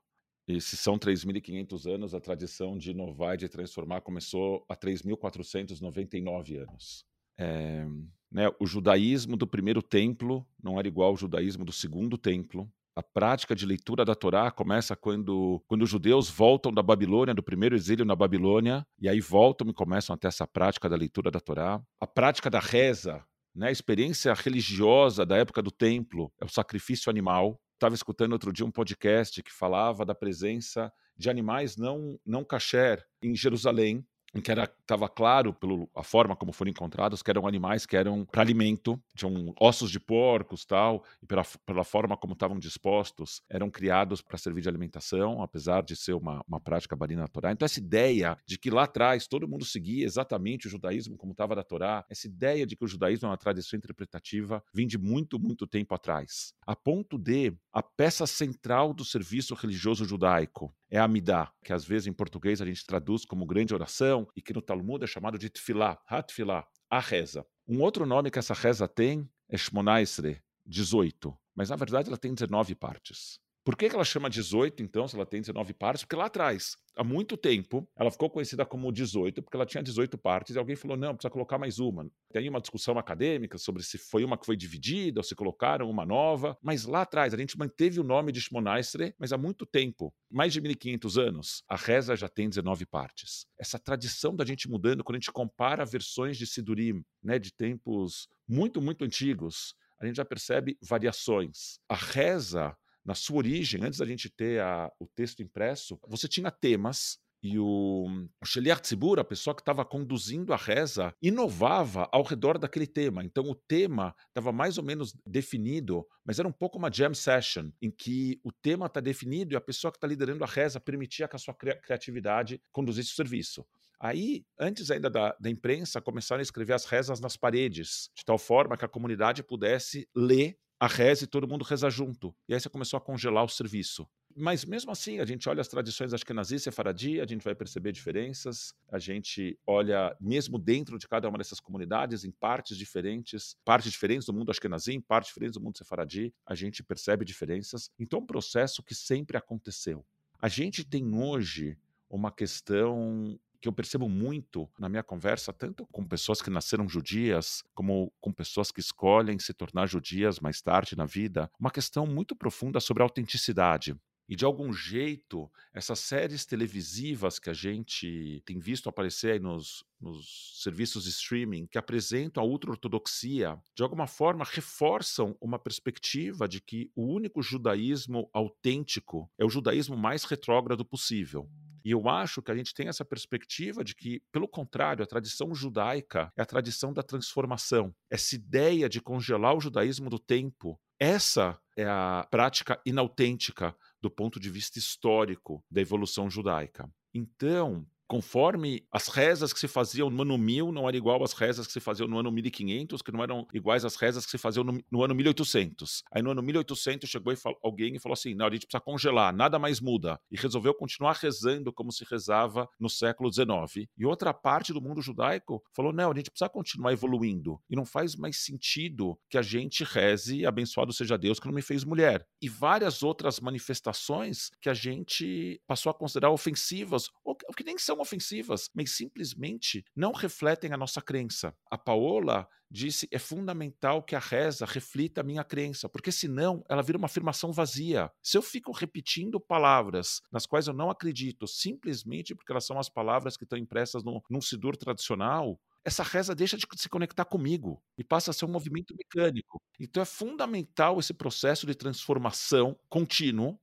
E 0.48 0.62
se 0.62 0.78
são 0.78 0.98
3.500 0.98 1.94
anos, 1.94 2.16
a 2.16 2.22
tradição 2.22 2.78
de 2.78 2.92
inovar 2.92 3.36
e 3.36 3.40
de 3.40 3.50
transformar 3.50 4.00
começou 4.02 4.66
há 4.70 4.76
3.499 4.78 6.62
anos. 6.62 7.06
É, 7.38 7.86
né, 8.32 8.50
o 8.60 8.66
judaísmo 8.66 9.38
do 9.38 9.48
primeiro 9.48 9.82
templo 9.82 10.46
não 10.62 10.78
era 10.80 10.88
igual 10.88 11.10
ao 11.10 11.18
judaísmo 11.18 11.64
do 11.64 11.72
segundo 11.72 12.18
templo 12.18 12.70
a 12.98 13.04
prática 13.04 13.54
de 13.54 13.64
leitura 13.64 14.04
da 14.04 14.16
Torá 14.16 14.50
começa 14.50 14.96
quando, 14.96 15.64
quando 15.68 15.84
os 15.84 15.90
judeus 15.90 16.32
voltam 16.32 16.74
da 16.74 16.82
Babilônia, 16.82 17.32
do 17.32 17.44
primeiro 17.44 17.76
exílio 17.76 18.04
na 18.04 18.16
Babilônia, 18.16 18.84
e 19.00 19.08
aí 19.08 19.22
voltam 19.22 19.70
e 19.70 19.74
começam 19.74 20.16
a 20.16 20.18
ter 20.18 20.30
essa 20.30 20.48
prática 20.48 20.90
da 20.90 20.96
leitura 20.96 21.30
da 21.30 21.40
Torá. 21.40 21.80
A 22.02 22.08
prática 22.08 22.50
da 22.50 22.60
reza, 22.60 23.24
né, 23.54 23.68
a 23.68 23.72
experiência 23.72 24.34
religiosa 24.34 25.28
da 25.28 25.38
época 25.38 25.62
do 25.62 25.70
templo, 25.70 26.34
é 26.42 26.46
o 26.46 26.50
sacrifício 26.50 27.08
animal. 27.08 27.62
Estava 27.76 27.94
escutando 27.94 28.34
outro 28.34 28.52
dia 28.52 28.66
um 28.66 28.72
podcast 28.72 29.44
que 29.44 29.54
falava 29.54 30.04
da 30.04 30.16
presença 30.16 30.92
de 31.16 31.30
animais 31.30 31.78
não, 31.78 32.20
não 32.26 32.44
kasher 32.44 33.06
em 33.22 33.36
Jerusalém, 33.36 34.04
em 34.36 34.42
que 34.42 34.52
estava 34.52 35.08
claro 35.08 35.54
pela 35.54 36.04
forma 36.04 36.36
como 36.36 36.52
foram 36.52 36.72
encontrados 36.72 37.22
que 37.22 37.32
eram 37.32 37.48
animais 37.48 37.86
que 37.86 37.96
eram 37.96 38.26
para 38.26 38.42
alimento, 38.42 39.02
tinham 39.16 39.54
ossos 39.60 39.90
de 39.90 40.00
porcos 40.00 40.66
tal, 40.66 41.04
e 41.22 41.26
pela, 41.26 41.44
pela 41.66 41.84
forma 41.84 42.18
como 42.18 42.34
estavam 42.34 42.60
dispostos, 42.60 43.42
eram 43.50 43.70
criados 43.70 44.22
para 44.22 44.38
servir 44.38 44.62
de 44.62 44.70
alimentação, 44.70 45.42
apesar 45.42 45.82
de 45.82 45.96
ser 45.96 46.14
uma, 46.14 46.44
uma 46.48 46.60
prática 46.60 46.96
barina 46.96 47.22
na 47.22 47.28
Torá. 47.28 47.52
Então 47.52 47.66
essa 47.66 47.80
ideia 47.80 48.38
de 48.46 48.58
que 48.58 48.70
lá 48.70 48.84
atrás 48.84 49.28
todo 49.28 49.48
mundo 49.48 49.66
seguia 49.66 50.06
exatamente 50.06 50.68
o 50.68 50.70
judaísmo 50.70 51.18
como 51.18 51.32
estava 51.32 51.56
da 51.56 51.64
Torá, 51.64 52.06
essa 52.10 52.28
ideia 52.28 52.66
de 52.66 52.76
que 52.76 52.86
o 52.86 52.88
judaísmo 52.88 53.28
é 53.28 53.30
uma 53.32 53.38
tradição 53.38 53.78
interpretativa 53.78 54.64
vem 54.74 54.88
de 54.88 54.98
muito, 54.98 55.40
muito 55.40 55.66
tempo 55.66 55.96
atrás. 55.96 56.54
A 56.66 56.76
ponto 56.76 57.18
de 57.18 57.54
a 57.72 57.82
peça 57.82 58.28
central 58.28 58.94
do 58.94 59.06
serviço 59.06 59.56
religioso 59.56 60.06
judaico 60.06 60.74
é 60.90 60.98
Amidá, 60.98 61.52
que 61.64 61.74
às 61.74 61.86
vezes 61.86 62.08
em 62.08 62.14
português 62.14 62.62
a 62.62 62.66
gente 62.66 62.86
traduz 62.86 63.26
como 63.26 63.46
grande 63.46 63.74
oração 63.74 64.28
e 64.36 64.42
que 64.42 64.54
no 64.54 64.62
Talmud 64.62 65.04
é 65.04 65.08
chamado 65.08 65.38
de 65.38 65.50
Tfilá, 65.50 65.98
Hatfilá, 66.08 66.66
a 66.90 67.00
reza. 67.00 67.46
Um 67.68 67.82
outro 67.82 68.06
nome 68.06 68.32
que 68.32 68.40
essa 68.40 68.54
reza 68.54 68.88
tem 68.88 69.30
é 69.50 69.58
Shmonaisre, 69.58 70.42
18, 70.66 71.38
mas 71.56 71.70
na 71.70 71.76
verdade 71.76 72.08
ela 72.08 72.18
tem 72.18 72.34
19 72.34 72.76
partes. 72.76 73.40
Por 73.68 73.76
que, 73.76 73.86
ela 73.88 74.06
chama 74.06 74.30
18, 74.30 74.82
então, 74.82 75.10
se 75.10 75.16
ela 75.18 75.26
tem 75.26 75.42
19 75.42 75.74
partes? 75.74 76.06
Porque 76.06 76.16
lá 76.16 76.28
atrás, 76.28 76.78
há 76.96 77.04
muito 77.04 77.36
tempo, 77.36 77.86
ela 77.98 78.10
ficou 78.10 78.30
conhecida 78.30 78.66
como 78.66 78.90
18, 78.94 79.44
porque 79.44 79.58
ela 79.58 79.66
tinha 79.66 79.84
18 79.84 80.18
partes, 80.18 80.56
e 80.56 80.58
alguém 80.58 80.78
falou: 80.78 80.96
não, 80.96 81.14
precisa 81.14 81.30
colocar 81.30 81.58
mais 81.58 81.78
uma. 81.78 82.10
Tem 82.32 82.48
uma 82.48 82.62
discussão 82.62 82.98
acadêmica 82.98 83.58
sobre 83.58 83.84
se 83.84 83.98
foi 83.98 84.24
uma 84.24 84.38
que 84.38 84.46
foi 84.46 84.56
dividida 84.56 85.20
ou 85.20 85.24
se 85.26 85.36
colocaram 85.36 85.90
uma 85.90 86.06
nova, 86.06 86.58
mas 86.64 86.86
lá 86.86 87.02
atrás 87.02 87.34
a 87.34 87.38
gente 87.38 87.60
manteve 87.60 88.00
o 88.00 88.06
nome 88.06 88.32
de 88.32 88.40
Shmonaistre, 88.40 89.14
mas 89.20 89.34
há 89.34 89.38
muito 89.38 89.66
tempo 89.66 90.14
mais 90.32 90.54
de 90.54 90.62
1500 90.62 91.18
anos, 91.18 91.62
a 91.68 91.76
reza 91.76 92.16
já 92.16 92.30
tem 92.30 92.48
19 92.48 92.86
partes. 92.86 93.46
Essa 93.60 93.78
tradição 93.78 94.34
da 94.34 94.46
gente 94.46 94.70
mudando, 94.70 95.04
quando 95.04 95.18
a 95.18 95.20
gente 95.20 95.30
compara 95.34 95.84
versões 95.84 96.38
de 96.38 96.48
Sidurim, 96.48 97.04
né, 97.22 97.38
de 97.38 97.52
tempos 97.52 98.30
muito, 98.48 98.82
muito 98.82 99.04
antigos, 99.04 99.76
a 100.00 100.06
gente 100.06 100.16
já 100.16 100.24
percebe 100.24 100.78
variações. 100.82 101.82
A 101.90 101.96
reza 101.96 102.74
na 103.08 103.16
sua 103.16 103.38
origem, 103.38 103.82
antes 103.84 104.00
da 104.00 104.06
gente 104.06 104.30
ter 104.30 104.62
a, 104.62 104.92
o 105.00 105.08
texto 105.08 105.42
impresso, 105.42 105.98
você 106.06 106.28
tinha 106.28 106.52
temas 106.52 107.18
e 107.42 107.58
o, 107.58 108.08
o 108.42 108.46
Sheliach 108.46 108.82
Tzibur, 108.82 109.20
a 109.20 109.24
pessoa 109.24 109.56
que 109.56 109.62
estava 109.62 109.86
conduzindo 109.86 110.54
a 110.54 110.58
reza, 110.58 111.14
inovava 111.22 112.10
ao 112.12 112.24
redor 112.24 112.58
daquele 112.58 112.88
tema. 112.88 113.24
Então 113.24 113.46
o 113.46 113.56
tema 113.56 114.14
estava 114.28 114.52
mais 114.52 114.78
ou 114.78 114.84
menos 114.84 115.14
definido, 115.26 116.06
mas 116.26 116.40
era 116.40 116.48
um 116.48 116.52
pouco 116.52 116.78
uma 116.78 116.92
jam 116.92 117.14
session, 117.14 117.70
em 117.82 117.90
que 117.90 118.42
o 118.44 118.52
tema 118.52 118.88
está 118.88 119.00
definido 119.00 119.54
e 119.54 119.56
a 119.56 119.62
pessoa 119.62 119.92
que 119.92 119.98
está 119.98 120.08
liderando 120.08 120.44
a 120.44 120.48
reza 120.48 120.80
permitia 120.80 121.28
que 121.28 121.36
a 121.36 121.40
sua 121.40 121.54
criatividade 121.54 122.62
conduzisse 122.72 123.12
o 123.14 123.16
serviço. 123.16 123.66
Aí, 124.00 124.46
antes 124.60 124.92
ainda 124.92 125.10
da, 125.10 125.36
da, 125.40 125.50
imprensa, 125.50 126.02
começaram 126.02 126.40
a 126.40 126.44
escrever 126.44 126.74
as 126.74 126.86
rezas 126.86 127.20
nas 127.20 127.36
paredes, 127.36 128.12
de 128.16 128.24
tal 128.24 128.38
forma 128.38 128.78
que 128.78 128.86
a 128.86 128.90
comunidade 128.90 129.42
pudesse 129.42 130.08
ler 130.16 130.58
a 130.80 130.88
reza 130.88 131.24
e 131.24 131.28
todo 131.28 131.48
mundo 131.48 131.64
reza 131.64 131.90
junto. 131.90 132.36
E 132.48 132.54
aí 132.54 132.60
você 132.60 132.70
começou 132.70 132.98
a 132.98 133.02
congelar 133.02 133.44
o 133.44 133.50
serviço. 133.50 134.08
mas 134.36 134.64
mesmo 134.64 134.92
assim, 134.92 135.20
a 135.20 135.26
gente 135.26 135.50
olha 135.50 135.62
as 135.62 135.68
tradições 135.68 136.14
Ashkenazi 136.14 136.60
Sefaradi, 136.60 137.20
a 137.20 137.26
gente 137.26 137.44
vai 137.44 137.56
perceber 137.56 137.92
diferenças, 137.92 138.72
a 138.88 139.00
gente 139.00 139.58
olha 139.66 140.16
mesmo 140.22 140.60
dentro 140.60 141.00
de 141.00 141.08
cada 141.08 141.28
uma 141.28 141.40
dessas 141.40 141.60
comunidades, 141.60 142.24
em 142.24 142.30
partes 142.30 142.78
diferentes, 142.78 143.58
partes 143.66 143.92
diferentes 143.92 144.28
do 144.28 144.34
mundo 144.34 144.52
Ashkenazi, 144.52 144.94
em 144.94 145.02
partes 145.02 145.30
diferentes 145.30 145.56
do 145.56 145.62
mundo 145.62 145.78
Sefaradi, 145.78 146.32
a 146.46 146.54
gente 146.54 146.84
percebe 146.84 147.26
diferenças. 147.26 147.90
Então, 147.98 148.20
é 148.20 148.22
um 148.22 148.26
processo 148.28 148.84
que 148.84 148.94
sempre 148.94 149.38
aconteceu. 149.38 150.06
A 150.40 150.48
gente 150.48 150.84
tem 150.84 151.16
hoje 151.16 151.76
uma 152.10 152.32
questão 152.32 153.40
que 153.62 153.68
eu 153.68 153.74
percebo 153.74 154.08
muito 154.08 154.70
na 154.80 154.90
minha 154.90 155.04
conversa, 155.04 155.52
tanto 155.52 155.86
com 155.88 156.06
pessoas 156.06 156.42
que 156.42 156.50
nasceram 156.50 156.88
judias, 156.88 157.64
como 157.74 158.12
com 158.20 158.32
pessoas 158.32 158.72
que 158.72 158.80
escolhem 158.80 159.40
se 159.40 159.54
tornar 159.54 159.88
judias 159.88 160.40
mais 160.40 160.62
tarde 160.62 160.96
na 160.96 161.06
vida, 161.06 161.50
uma 161.60 161.72
questão 161.72 162.06
muito 162.06 162.36
profunda 162.36 162.80
sobre 162.80 163.04
autenticidade. 163.04 163.96
E 164.30 164.36
de 164.36 164.44
algum 164.44 164.74
jeito, 164.74 165.50
essas 165.74 166.00
séries 166.00 166.46
televisivas 166.46 167.40
que 167.40 167.50
a 167.50 167.54
gente 167.54 168.44
tem 168.46 168.60
visto 168.60 168.90
aparecer 168.90 169.34
aí 169.34 169.40
nos, 169.40 169.86
nos 170.02 170.62
serviços 170.62 171.06
de 171.06 171.12
streaming, 171.12 171.66
que 171.66 171.78
apresentam 171.78 172.44
a 172.44 172.46
ultra-ortodoxia, 172.46 173.58
de 173.74 173.84
alguma 173.84 174.06
forma 174.06 174.44
reforçam 174.44 175.38
uma 175.40 175.58
perspectiva 175.58 176.46
de 176.46 176.60
que 176.60 176.92
o 176.94 177.06
único 177.06 177.42
judaísmo 177.42 178.30
autêntico 178.34 179.32
é 179.38 179.46
o 179.46 179.50
judaísmo 179.50 179.96
mais 179.96 180.26
retrógrado 180.26 180.84
possível. 180.84 181.50
E 181.88 181.92
eu 181.92 182.10
acho 182.10 182.42
que 182.42 182.52
a 182.52 182.54
gente 182.54 182.74
tem 182.74 182.90
essa 182.90 183.06
perspectiva 183.06 183.82
de 183.82 183.96
que, 183.96 184.22
pelo 184.30 184.46
contrário, 184.46 185.02
a 185.02 185.08
tradição 185.08 185.56
judaica 185.56 186.30
é 186.36 186.42
a 186.42 186.46
tradição 186.46 186.92
da 186.92 187.02
transformação. 187.02 187.96
Essa 188.12 188.36
ideia 188.36 188.90
de 188.90 189.00
congelar 189.00 189.56
o 189.56 189.62
judaísmo 189.62 190.10
do 190.10 190.20
tempo, 190.20 190.78
essa 191.00 191.58
é 191.78 191.86
a 191.86 192.28
prática 192.30 192.78
inautêntica 192.86 193.74
do 194.02 194.12
ponto 194.12 194.38
de 194.38 194.50
vista 194.50 194.78
histórico 194.78 195.64
da 195.72 195.80
evolução 195.80 196.30
judaica. 196.30 196.92
Então, 197.14 197.88
conforme 198.08 198.86
as 198.92 199.08
rezas 199.08 199.52
que 199.52 199.60
se 199.60 199.68
faziam 199.68 200.10
no 200.10 200.22
ano 200.22 200.38
1000 200.38 200.72
não 200.72 200.88
eram 200.88 200.98
igual 200.98 201.24
às 201.24 201.34
rezas 201.34 201.68
que 201.68 201.74
se 201.74 201.80
faziam 201.80 202.08
no 202.08 202.18
ano 202.18 202.32
1500, 202.32 203.02
que 203.02 203.12
não 203.12 203.22
eram 203.22 203.46
iguais 203.54 203.84
às 203.84 203.96
rezas 203.96 204.26
que 204.26 204.32
se 204.32 204.38
faziam 204.38 204.64
no, 204.64 204.82
no 204.90 205.04
ano 205.04 205.14
1800. 205.14 206.04
Aí 206.12 206.22
no 206.22 206.32
ano 206.32 206.42
1800 206.42 207.10
chegou 207.10 207.34
e 207.34 207.38
alguém 207.62 207.96
e 207.96 208.00
falou 208.00 208.14
assim: 208.14 208.34
não, 208.34 208.48
a 208.48 208.50
gente 208.50 208.66
precisa 208.66 208.82
congelar, 208.82 209.36
nada 209.36 209.60
mais 209.60 209.82
muda. 209.82 210.20
E 210.32 210.38
resolveu 210.38 210.74
continuar 210.74 211.14
rezando 211.14 211.74
como 211.74 211.92
se 211.92 212.06
rezava 212.10 212.68
no 212.80 212.90
século 212.90 213.32
XIX. 213.32 213.88
E 213.98 214.06
outra 214.06 214.34
parte 214.34 214.72
do 214.72 214.82
mundo 214.82 215.02
judaico 215.02 215.62
falou: 215.76 215.92
não, 215.92 216.12
a 216.12 216.16
gente 216.16 216.32
precisa 216.32 216.50
continuar 216.50 216.94
evoluindo. 216.94 217.60
E 217.70 217.76
não 217.76 217.86
faz 217.86 218.16
mais 218.16 218.38
sentido 218.38 219.20
que 219.30 219.38
a 219.38 219.42
gente 219.42 219.84
reze, 219.84 220.46
abençoado 220.46 220.94
seja 220.94 221.18
Deus 221.18 221.40
que 221.40 221.48
não 221.48 221.54
me 221.54 221.62
fez 221.62 221.84
mulher. 221.84 222.26
E 222.42 222.48
várias 222.48 223.04
outras 223.04 223.40
manifestações 223.40 224.50
que 224.62 224.70
a 224.70 224.74
gente 224.74 225.62
passou 225.68 225.90
a 225.90 225.94
considerar 225.94 226.32
ofensivas, 226.32 227.10
ou 227.24 227.36
que 227.36 227.64
nem 227.64 227.78
são 227.78 227.97
ofensivas, 228.00 228.70
mas 228.74 228.92
simplesmente 228.92 229.84
não 229.96 230.12
refletem 230.12 230.74
a 230.74 230.78
nossa 230.78 231.02
crença. 231.02 231.56
A 231.70 231.78
Paola 231.78 232.48
disse: 232.70 233.08
é 233.12 233.20
fundamental 233.20 234.04
que 234.04 234.16
a 234.16 234.20
reza 234.20 234.66
reflita 234.66 235.22
a 235.22 235.24
minha 235.24 235.44
crença, 235.44 235.88
porque 235.90 236.12
senão 236.12 236.64
ela 236.70 236.84
vira 236.84 236.98
uma 236.98 237.06
afirmação 237.06 237.52
vazia. 237.52 238.12
Se 238.22 238.38
eu 238.38 238.42
fico 238.42 238.72
repetindo 238.72 239.40
palavras 239.40 240.22
nas 240.32 240.46
quais 240.46 240.68
eu 240.68 240.74
não 240.74 240.90
acredito, 240.90 241.48
simplesmente 241.48 242.36
porque 242.36 242.52
elas 242.52 242.66
são 242.66 242.80
as 242.80 242.90
palavras 242.90 243.38
que 243.38 243.44
estão 243.44 243.58
impressas 243.58 244.04
no, 244.04 244.24
num 244.30 244.42
sidur 244.42 244.76
tradicional, 244.76 245.60
essa 245.88 246.04
reza 246.04 246.36
deixa 246.36 246.58
de 246.58 246.68
se 246.76 246.90
conectar 246.90 247.24
comigo 247.24 247.82
e 247.98 248.04
passa 248.04 248.32
a 248.32 248.34
ser 248.34 248.44
um 248.44 248.52
movimento 248.52 248.94
mecânico. 248.94 249.62
Então 249.80 250.04
é 250.04 250.06
fundamental 250.06 251.00
esse 251.00 251.14
processo 251.14 251.66
de 251.66 251.74
transformação 251.74 252.78
contínuo 252.90 253.58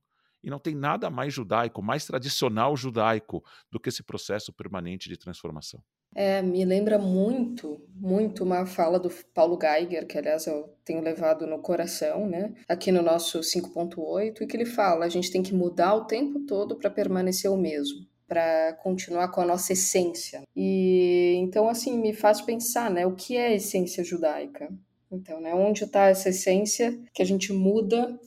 e 0.45 0.49
não 0.49 0.59
tem 0.59 0.75
nada 0.75 1.09
mais 1.09 1.33
judaico, 1.33 1.81
mais 1.81 2.05
tradicional 2.05 2.77
judaico 2.77 3.43
do 3.71 3.79
que 3.79 3.89
esse 3.89 4.03
processo 4.03 4.53
permanente 4.53 5.09
de 5.09 5.17
transformação. 5.17 5.81
É, 6.13 6.39
me 6.41 6.63
lembra 6.63 6.99
muito, 6.99 7.81
muito 7.95 8.43
uma 8.43 8.65
fala 8.65 8.99
do 8.99 9.09
Paulo 9.33 9.57
Geiger, 9.59 10.05
que 10.05 10.17
aliás 10.17 10.45
eu 10.45 10.69
tenho 10.85 11.01
levado 11.01 11.47
no 11.47 11.59
coração, 11.59 12.27
né? 12.29 12.53
Aqui 12.69 12.91
no 12.91 13.01
nosso 13.01 13.39
5.8, 13.39 14.41
e 14.41 14.47
que 14.47 14.55
ele 14.55 14.65
fala: 14.65 15.05
a 15.05 15.09
gente 15.09 15.31
tem 15.31 15.41
que 15.41 15.53
mudar 15.53 15.95
o 15.95 16.05
tempo 16.05 16.39
todo 16.45 16.77
para 16.77 16.91
permanecer 16.91 17.51
o 17.51 17.57
mesmo, 17.57 18.05
para 18.27 18.73
continuar 18.83 19.29
com 19.29 19.41
a 19.41 19.45
nossa 19.45 19.73
essência. 19.73 20.43
E 20.55 21.35
então, 21.39 21.67
assim, 21.67 21.97
me 21.97 22.13
faz 22.13 22.39
pensar, 22.39 22.89
né? 22.89 23.05
O 23.05 23.15
que 23.15 23.35
é 23.35 23.55
essência 23.55 24.03
judaica? 24.03 24.71
Então, 25.11 25.41
né? 25.41 25.53
Onde 25.53 25.83
está 25.83 26.05
essa 26.05 26.29
essência 26.29 26.97
que 27.13 27.21
a 27.21 27.25
gente 27.25 27.51
muda 27.51 28.17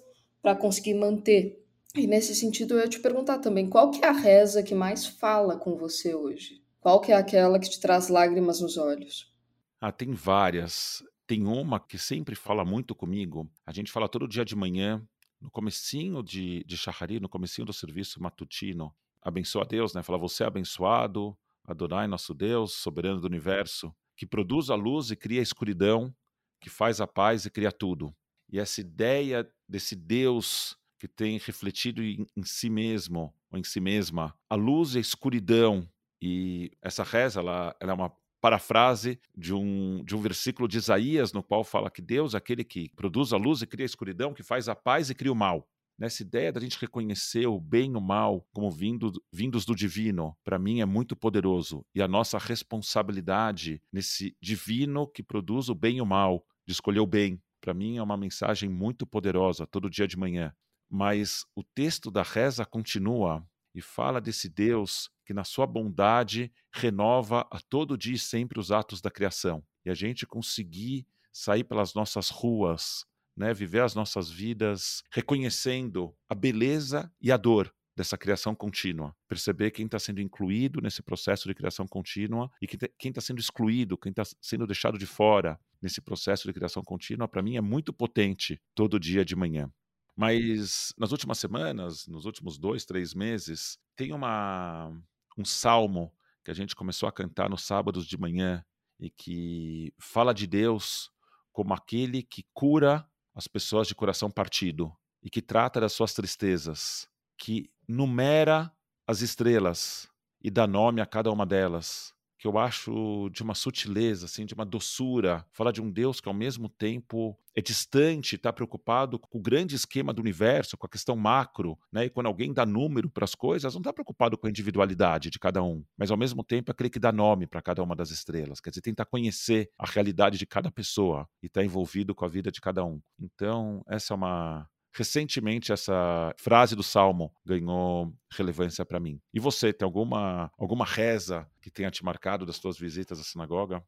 para 0.43 0.55
conseguir 0.55 0.95
manter 0.95 1.65
e 1.95 2.07
nesse 2.07 2.35
sentido 2.35 2.75
eu 2.75 2.81
ia 2.81 2.89
te 2.89 3.01
perguntar 3.01 3.39
também, 3.39 3.69
qual 3.69 3.91
que 3.91 4.05
é 4.05 4.09
a 4.09 4.13
reza 4.13 4.63
que 4.63 4.75
mais 4.75 5.07
fala 5.07 5.57
com 5.57 5.77
você 5.77 6.15
hoje? 6.15 6.63
Qual 6.81 7.01
que 7.01 7.13
é 7.13 7.17
aquela 7.17 7.59
que 7.59 7.69
te 7.69 7.81
traz 7.81 8.09
lágrimas 8.09 8.61
nos 8.61 8.77
olhos? 8.77 9.33
Ah, 9.81 9.93
tem 9.93 10.13
várias. 10.13 11.03
Tem 11.27 11.47
uma 11.47 11.81
que 11.81 11.99
sempre 11.99 12.35
fala 12.35 12.65
muito 12.65 12.95
comigo. 12.95 13.51
A 13.67 13.73
gente 13.73 13.91
fala 13.91 14.09
todo 14.09 14.29
dia 14.29 14.45
de 14.45 14.57
manhã, 14.57 15.07
no 15.41 15.51
comecinho 15.51 16.23
de, 16.23 16.65
de 16.65 16.77
Shahari, 16.77 17.21
no 17.21 17.29
comecinho 17.29 17.67
do 17.67 17.73
serviço 17.73 18.23
matutino. 18.23 18.95
Abençoa 19.23 19.65
Deus, 19.65 19.95
né? 19.95 20.03
Fala, 20.03 20.19
você 20.19 20.45
é 20.45 20.47
abençoado, 20.47 21.37
Adonai, 21.65 22.07
nosso 22.07 22.33
Deus, 22.33 22.75
soberano 22.75 23.21
do 23.21 23.27
universo, 23.27 23.95
que 24.17 24.27
produz 24.27 24.71
a 24.71 24.75
luz 24.75 25.11
e 25.11 25.17
cria 25.17 25.41
a 25.41 25.43
escuridão, 25.43 26.15
que 26.61 26.71
faz 26.71 27.01
a 27.01 27.07
paz 27.07 27.45
e 27.45 27.51
cria 27.51 27.71
tudo. 27.71 28.15
E 28.51 28.59
essa 28.59 28.81
ideia 28.81 29.49
desse 29.69 29.95
Deus 29.95 30.77
que 30.99 31.09
tem 31.09 31.39
refletido 31.39 32.03
em, 32.03 32.27
em, 32.37 32.43
si 32.43 32.69
mesmo 32.69 33.35
ou 33.51 33.59
em 33.59 33.65
si 33.65 33.81
mesma 33.81 34.35
a 34.49 34.55
luz 34.55 34.95
e 34.95 34.99
a 34.99 35.01
escuridão. 35.01 35.89
E 36.21 36.73
essa 36.83 37.05
reza 37.05 37.41
ela, 37.41 37.77
ela 37.81 37.93
é 37.93 37.95
uma 37.95 38.13
parafrase 38.41 39.19
de 39.37 39.53
um, 39.55 40.03
de 40.05 40.15
um 40.15 40.21
versículo 40.21 40.69
de 40.69 40.79
Isaías, 40.79 41.33
no 41.33 41.43
qual 41.43 41.65
fala 41.65 41.91
que 41.91 42.03
Deus 42.03 42.35
é 42.35 42.39
aquele 42.39 42.65
que 42.65 42.91
produz 42.95 43.33
a 43.33 43.37
luz 43.37 43.63
e 43.63 43.67
cria 43.67 43.85
a 43.85 43.87
escuridão, 43.87 44.35
que 44.35 44.43
faz 44.43 44.69
a 44.69 44.75
paz 44.75 45.11
e 45.11 45.15
cria 45.15 45.33
o 45.33 45.37
mal. 45.37 45.69
Nessa 45.99 46.23
ideia 46.23 46.53
da 46.53 46.61
gente 46.61 46.79
reconhecer 46.79 47.49
o 47.49 47.61
bem 47.61 47.93
e 47.93 47.97
o 47.97 48.01
mal 48.01 48.47
como 48.53 48.71
vindo, 48.71 49.11
vindos 49.33 49.65
do 49.65 49.75
divino, 49.75 50.37
para 50.45 50.57
mim 50.57 50.81
é 50.81 50.87
muito 50.87 51.17
poderoso. 51.17 51.85
E 51.93 52.01
a 52.01 52.07
nossa 52.07 52.39
responsabilidade 52.39 53.83
nesse 53.93 54.37
divino 54.41 55.09
que 55.09 55.25
produz 55.25 55.69
o 55.69 55.75
bem 55.75 55.97
e 55.97 56.01
o 56.01 56.07
mal, 56.07 56.45
de 56.65 56.73
escolher 56.73 57.01
o 57.01 57.07
bem, 57.07 57.43
para 57.61 57.75
mim 57.75 57.97
é 57.97 58.03
uma 58.03 58.17
mensagem 58.17 58.69
muito 58.69 59.05
poderosa 59.05 59.67
todo 59.67 59.91
dia 59.91 60.07
de 60.07 60.17
manhã. 60.17 60.55
Mas 60.91 61.45
o 61.55 61.63
texto 61.63 62.11
da 62.11 62.23
reza 62.23 62.65
continua 62.65 63.47
e 63.75 63.81
fala 63.81 64.21
desse 64.21 64.49
Deus 64.49 65.11
que, 65.25 65.35
na 65.35 65.45
sua 65.45 65.67
bondade, 65.67 66.51
renova 66.73 67.47
a 67.51 67.61
todo 67.61 67.99
dia 67.99 68.15
e 68.15 68.19
sempre 68.19 68.59
os 68.59 68.73
atos 68.73 69.01
da 69.01 69.11
criação. 69.11 69.63
E 69.85 69.91
a 69.91 69.95
gente 69.95 70.27
conseguir 70.27 71.07
sair 71.33 71.65
pelas 71.65 71.95
nossas 71.95 72.31
ruas, 72.31 73.05
né, 73.37 73.55
viver 73.55 73.83
as 73.83 73.95
nossas 73.95 74.31
vidas 74.31 75.05
reconhecendo 75.11 76.15
a 76.29 76.35
beleza 76.35 77.13
e 77.21 77.31
a 77.31 77.37
dor 77.37 77.73
dessa 77.99 78.17
criação 78.17 78.55
contínua. 78.55 79.15
Perceber 79.29 79.73
quem 79.73 79.87
está 79.87 79.99
sendo 79.99 80.21
incluído 80.21 80.81
nesse 80.81 81.03
processo 81.03 81.49
de 81.49 81.55
criação 81.55 81.87
contínua 81.87 82.51
e 82.63 82.67
quem 82.67 83.11
está 83.11 83.21
sendo 83.21 83.41
excluído, 83.41 83.99
quem 83.99 84.11
está 84.11 84.23
sendo 84.41 84.67
deixado 84.67 84.97
de 84.97 85.07
fora 85.07 85.61
nesse 85.83 86.01
processo 86.01 86.47
de 86.47 86.53
criação 86.53 86.83
contínua, 86.83 87.29
para 87.29 87.43
mim 87.43 87.57
é 87.57 87.61
muito 87.61 87.93
potente 87.93 88.61
todo 88.75 89.01
dia 89.01 89.25
de 89.25 89.37
manhã. 89.37 89.71
Mas 90.19 90.93
nas 90.99 91.13
últimas 91.13 91.39
semanas, 91.39 92.09
nos 92.09 92.25
últimos 92.25 92.59
dois, 92.59 92.85
três 92.85 93.15
meses, 93.15 93.79
tem 93.95 94.13
uma, 94.13 94.91
um 95.39 95.45
salmo 95.45 96.13
que 96.45 96.51
a 96.51 96.55
gente 96.55 96.75
começou 96.75 97.09
a 97.09 97.13
cantar 97.13 97.49
nos 97.49 97.63
sábados 97.63 98.05
de 98.05 98.19
manhã 98.19 98.65
e 98.99 99.11
que 99.11 99.95
fala 99.97 100.35
de 100.35 100.45
Deus 100.45 101.09
como 101.53 101.73
aquele 101.73 102.25
que 102.25 102.45
cura 102.53 103.09
as 103.33 103.47
pessoas 103.47 103.87
de 103.87 103.95
coração 103.95 104.29
partido 104.29 104.93
e 105.23 105.31
que 105.31 105.41
trata 105.41 105.81
das 105.81 105.93
suas 105.93 106.13
tristezas, 106.13 107.09
que 107.37 107.71
numera 107.87 108.75
as 109.07 109.21
estrelas 109.21 110.11
e 110.43 110.51
dá 110.51 110.67
nome 110.67 111.01
a 111.01 111.07
cada 111.07 111.31
uma 111.31 111.47
delas, 111.47 112.13
que 112.39 112.47
eu 112.47 112.57
acho 112.57 113.29
de 113.31 113.43
uma 113.43 113.55
sutileza, 113.55 114.27
assim, 114.27 114.47
de 114.47 114.55
uma 114.55 114.65
doçura. 114.65 115.45
Falar 115.53 115.73
de 115.73 115.83
um 115.83 115.91
Deus 115.91 116.21
que 116.21 116.29
ao 116.29 116.35
mesmo 116.35 116.69
tempo 116.69 117.37
é 117.55 117.61
distante, 117.61 118.37
está 118.37 118.53
preocupado 118.53 119.19
com 119.19 119.39
o 119.39 119.41
grande 119.41 119.75
esquema 119.75 120.13
do 120.13 120.23
universo, 120.23 120.77
com 120.77 120.87
a 120.87 120.89
questão 120.89 121.17
macro, 121.17 121.77
né? 121.93 122.05
E 122.05 122.11
quando 122.11 122.27
alguém 122.27 122.53
dá 122.53 122.65
número 122.65 123.11
para 123.11 123.25
as 123.25 123.35
coisas, 123.35 123.75
não 123.75 123.81
está 123.81 123.93
preocupado 123.93 124.39
com 124.39 124.47
a 124.47 124.51
individualidade 124.51 125.31
de 125.31 125.39
cada 125.41 125.61
um, 125.63 125.85
mas 125.97 126.13
ao 126.13 126.17
mesmo 126.17 126.45
tempo 126.45 126.71
é 126.71 126.73
aquele 126.73 126.89
que 126.89 127.01
dá 127.01 127.11
nome 127.11 127.49
para 127.49 127.61
cada 127.61 127.83
uma 127.83 127.97
das 127.97 128.11
estrelas. 128.11 128.61
Quer 128.61 128.71
dizer, 128.71 128.83
tentar 128.83 129.07
conhecer 129.07 129.69
a 129.77 129.87
realidade 129.87 130.39
de 130.39 130.47
cada 130.47 130.71
pessoa 130.71 131.29
e 131.43 131.47
estar 131.47 131.61
tá 131.61 131.65
envolvido 131.65 132.15
com 132.15 132.25
a 132.25 132.29
vida 132.29 132.53
de 132.53 132.61
cada 132.61 132.85
um. 132.85 133.01
Então, 133.19 133.83
essa 133.89 134.15
é 134.15 134.17
uma 134.17 134.69
recentemente 134.99 135.73
essa 135.73 136.35
frase 136.37 136.75
do 136.75 136.83
Salmo 136.83 137.33
ganhou 137.47 138.13
relevância 138.31 138.85
para 138.85 138.99
mim. 138.99 139.21
E 139.33 139.39
você, 139.39 139.73
tem 139.73 139.87
alguma, 139.87 140.51
alguma 140.59 140.85
reza 140.85 141.47
que 141.63 141.71
tenha 141.71 141.91
te 141.91 142.05
marcado 142.05 142.45
das 142.45 142.57
suas 142.57 142.77
visitas 142.77 143.21
à 143.21 143.23
sinagoga? 143.23 143.81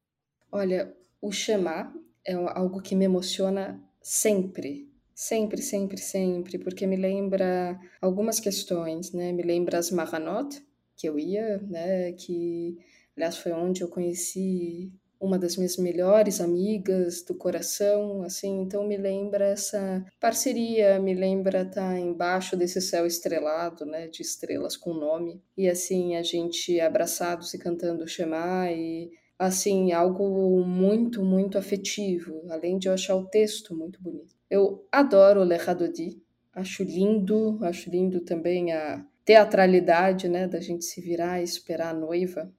Olha, 0.53 0.95
o 1.21 1.33
Shema 1.33 1.93
é 2.25 2.35
algo 2.35 2.81
que 2.81 2.95
me 2.95 3.05
emociona 3.05 3.83
sempre, 4.01 4.91
Sempre, 5.21 5.61
sempre, 5.61 5.99
sempre, 5.99 6.59
porque 6.59 6.87
me 6.87 6.97
lembra 6.97 7.79
algumas 8.01 8.41
questões, 8.41 9.13
né? 9.13 9.33
Me 9.33 9.43
lembra 9.43 9.77
as 9.77 9.91
Maranot, 9.91 10.65
que 10.97 11.07
eu 11.07 11.19
ia, 11.19 11.59
né? 11.59 12.13
Que, 12.13 12.79
aliás, 13.15 13.37
foi 13.37 13.53
onde 13.53 13.83
eu 13.83 13.89
conheci 13.89 14.91
uma 15.21 15.39
das 15.39 15.57
minhas 15.57 15.77
melhores 15.77 16.41
amigas 16.41 17.23
do 17.23 17.35
coração, 17.35 18.23
assim, 18.23 18.63
então 18.63 18.87
me 18.87 18.97
lembra 18.97 19.49
essa 19.49 20.03
parceria, 20.19 20.99
me 20.99 21.13
lembra 21.13 21.61
estar 21.61 21.93
tá 21.93 21.99
embaixo 21.99 22.57
desse 22.57 22.81
céu 22.81 23.07
estrelado, 23.07 23.85
né, 23.85 24.09
de 24.09 24.23
estrelas 24.23 24.79
com 24.79 24.95
nome, 24.95 25.43
e 25.57 25.69
assim, 25.69 26.17
a 26.17 26.23
gente 26.23 26.81
abraçados 26.81 27.53
e 27.53 27.59
cantando 27.59 28.09
Shema 28.09 28.73
e 28.73 29.11
assim, 29.39 29.93
algo 29.93 30.65
muito, 30.65 31.23
muito 31.23 31.59
afetivo, 31.59 32.43
além 32.49 32.79
de 32.79 32.89
eu 32.89 32.95
achar 32.95 33.17
o 33.17 33.27
texto 33.27 33.77
muito 33.77 34.03
bonito. 34.03 34.35
Eu 34.51 34.87
adoro 34.91 35.45
Le 35.45 35.57
Radodi, 35.57 36.21
acho 36.55 36.83
lindo, 36.83 37.59
acho 37.63 37.91
lindo 37.91 38.21
também 38.21 38.73
a 38.73 39.05
teatralidade, 39.25 40.29
né, 40.29 40.49
da 40.49 40.61
gente 40.61 40.85
se 40.85 41.01
virar 41.01 41.41
e 41.41 41.45
esperar 41.45 41.95
a 41.95 41.99
noiva 41.99 42.51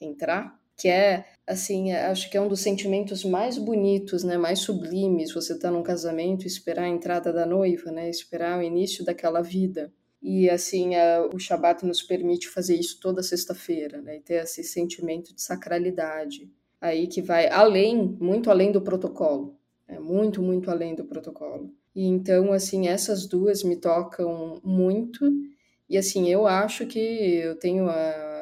entrar, 0.00 0.57
que 0.78 0.88
é, 0.88 1.26
assim, 1.44 1.92
acho 1.92 2.30
que 2.30 2.36
é 2.36 2.40
um 2.40 2.48
dos 2.48 2.60
sentimentos 2.60 3.24
mais 3.24 3.58
bonitos, 3.58 4.22
né, 4.22 4.38
mais 4.38 4.60
sublimes, 4.60 5.34
você 5.34 5.58
tá 5.58 5.70
num 5.70 5.82
casamento 5.82 6.44
e 6.44 6.46
esperar 6.46 6.84
a 6.84 6.88
entrada 6.88 7.32
da 7.32 7.44
noiva, 7.44 7.90
né, 7.90 8.08
esperar 8.08 8.58
o 8.58 8.62
início 8.62 9.04
daquela 9.04 9.42
vida. 9.42 9.92
E 10.22 10.48
assim, 10.48 10.94
a, 10.94 11.28
o 11.32 11.38
Shabat 11.38 11.84
nos 11.84 12.02
permite 12.02 12.48
fazer 12.48 12.76
isso 12.76 12.98
toda 13.00 13.22
sexta-feira, 13.22 14.02
né? 14.02 14.16
E 14.16 14.20
ter 14.20 14.42
esse 14.42 14.64
sentimento 14.64 15.32
de 15.34 15.40
sacralidade 15.40 16.50
aí 16.80 17.06
que 17.06 17.22
vai 17.22 17.48
além, 17.48 18.16
muito 18.20 18.50
além 18.50 18.72
do 18.72 18.80
protocolo, 18.80 19.56
é 19.86 19.98
muito, 19.98 20.42
muito 20.42 20.70
além 20.70 20.94
do 20.94 21.04
protocolo. 21.04 21.72
E 21.94 22.04
então, 22.04 22.52
assim, 22.52 22.88
essas 22.88 23.26
duas 23.26 23.62
me 23.62 23.76
tocam 23.76 24.60
muito. 24.62 25.24
E 25.88 25.96
assim, 25.96 26.28
eu 26.28 26.46
acho 26.46 26.86
que 26.86 26.98
eu 26.98 27.56
tenho 27.56 27.88
a, 27.88 28.37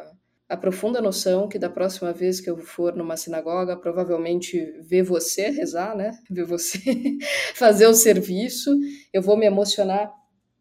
a 0.48 0.56
profunda 0.56 1.00
noção 1.00 1.48
que 1.48 1.58
da 1.58 1.68
próxima 1.68 2.12
vez 2.12 2.40
que 2.40 2.48
eu 2.48 2.56
for 2.58 2.94
numa 2.94 3.16
sinagoga, 3.16 3.76
provavelmente 3.76 4.58
ver 4.82 5.02
você 5.02 5.50
rezar, 5.50 5.96
né? 5.96 6.12
Ver 6.30 6.44
você 6.44 6.78
fazer 7.54 7.86
o 7.86 7.94
serviço, 7.94 8.70
eu 9.12 9.20
vou 9.20 9.36
me 9.36 9.46
emocionar 9.46 10.12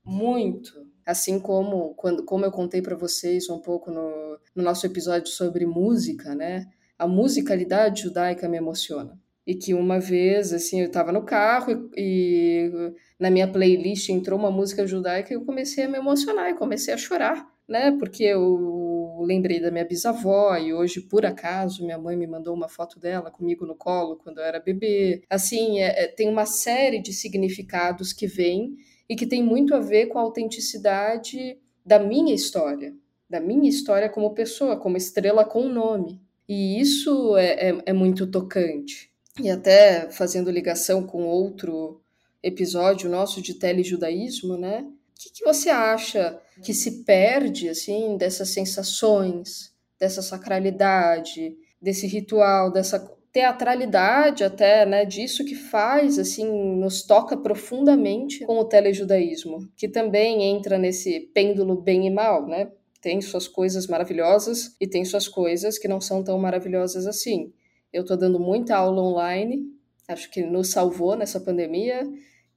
muito 0.03 0.85
assim 1.05 1.39
como 1.39 1.93
quando 1.93 2.23
como 2.25 2.45
eu 2.45 2.51
contei 2.51 2.81
para 2.81 2.95
vocês 2.95 3.49
um 3.49 3.59
pouco 3.59 3.91
no, 3.91 4.39
no 4.55 4.63
nosso 4.63 4.85
episódio 4.85 5.27
sobre 5.27 5.65
música, 5.65 6.33
né? 6.33 6.65
A 6.97 7.07
musicalidade 7.07 8.03
judaica 8.03 8.49
me 8.49 8.57
emociona. 8.57 9.19
E 9.45 9.53
que 9.53 9.75
uma 9.75 9.99
vez, 9.99 10.51
assim, 10.51 10.81
eu 10.81 10.87
estava 10.87 11.11
no 11.11 11.23
carro 11.23 11.91
e, 11.95 12.71
e, 12.71 12.93
na 13.19 13.29
minha 13.29 13.47
playlist 13.47 14.09
entrou 14.09 14.39
uma 14.39 14.49
música 14.49 14.87
judaica 14.87 15.31
e 15.31 15.35
eu 15.35 15.45
comecei 15.45 15.83
a 15.83 15.89
me 15.89 15.99
emocionar 15.99 16.49
e 16.49 16.55
comecei 16.55 16.93
a 16.93 16.97
chorar, 16.97 17.47
né? 17.67 17.91
Porque 17.99 18.23
eu 18.23 18.84
lembrei 19.25 19.59
da 19.59 19.71
minha 19.71 19.83
bisavó 19.83 20.55
e 20.55 20.73
hoje, 20.73 21.01
por 21.01 21.25
acaso, 21.25 21.83
minha 21.83 21.97
mãe 21.97 22.15
me 22.15 22.27
mandou 22.27 22.53
uma 22.53 22.69
foto 22.69 22.99
dela 22.99 23.31
comigo 23.31 23.65
no 23.65 23.75
colo 23.75 24.15
quando 24.15 24.37
eu 24.37 24.43
era 24.43 24.59
bebê. 24.59 25.23
Assim, 25.29 25.79
é, 25.79 26.03
é, 26.03 26.07
tem 26.07 26.29
uma 26.29 26.45
série 26.45 27.01
de 27.01 27.11
significados 27.11 28.13
que 28.13 28.27
vêm 28.27 28.75
e 29.09 29.15
que 29.15 29.25
tem 29.25 29.43
muito 29.43 29.75
a 29.75 29.79
ver 29.79 30.07
com 30.07 30.17
a 30.17 30.21
autenticidade 30.21 31.57
da 31.85 31.99
minha 31.99 32.33
história, 32.33 32.93
da 33.29 33.39
minha 33.39 33.69
história 33.69 34.09
como 34.09 34.33
pessoa, 34.33 34.77
como 34.77 34.97
estrela 34.97 35.43
com 35.43 35.67
nome. 35.67 36.21
E 36.47 36.79
isso 36.79 37.35
é, 37.37 37.69
é, 37.69 37.77
é 37.87 37.93
muito 37.93 38.27
tocante. 38.27 39.11
E 39.41 39.49
até 39.49 40.09
fazendo 40.11 40.49
ligação 40.49 41.05
com 41.05 41.25
outro 41.25 42.01
episódio 42.41 43.09
nosso 43.09 43.41
de 43.41 43.55
telejudaísmo, 43.55 44.55
né? 44.55 44.85
O 45.15 45.17
que, 45.17 45.31
que 45.31 45.45
você 45.45 45.69
acha 45.69 46.39
que 46.61 46.73
se 46.73 47.03
perde, 47.05 47.69
assim, 47.69 48.17
dessas 48.17 48.49
sensações, 48.49 49.73
dessa 49.97 50.21
sacralidade, 50.21 51.55
desse 51.81 52.05
ritual, 52.05 52.69
dessa 52.69 52.99
teatralidade 53.31 54.43
até, 54.43 54.85
né, 54.85 55.05
disso 55.05 55.43
que 55.45 55.55
faz, 55.55 56.19
assim, 56.19 56.49
nos 56.77 57.01
toca 57.03 57.35
profundamente 57.35 58.45
com 58.45 58.59
o 58.59 58.65
telejudaísmo, 58.65 59.69
que 59.75 59.87
também 59.87 60.43
entra 60.43 60.77
nesse 60.77 61.19
pêndulo 61.33 61.81
bem 61.81 62.07
e 62.07 62.09
mal, 62.09 62.45
né? 62.45 62.71
Tem 63.01 63.21
suas 63.21 63.47
coisas 63.47 63.87
maravilhosas 63.87 64.75
e 64.79 64.87
tem 64.87 65.05
suas 65.05 65.27
coisas 65.27 65.77
que 65.77 65.87
não 65.87 66.01
são 66.01 66.23
tão 66.23 66.37
maravilhosas 66.39 67.05
assim. 67.05 67.53
Eu 67.91 68.01
estou 68.01 68.17
dando 68.17 68.39
muita 68.39 68.75
aula 68.75 69.01
online, 69.01 69.63
acho 70.07 70.29
que 70.31 70.43
nos 70.43 70.71
salvou 70.71 71.15
nessa 71.15 71.39
pandemia 71.39 72.03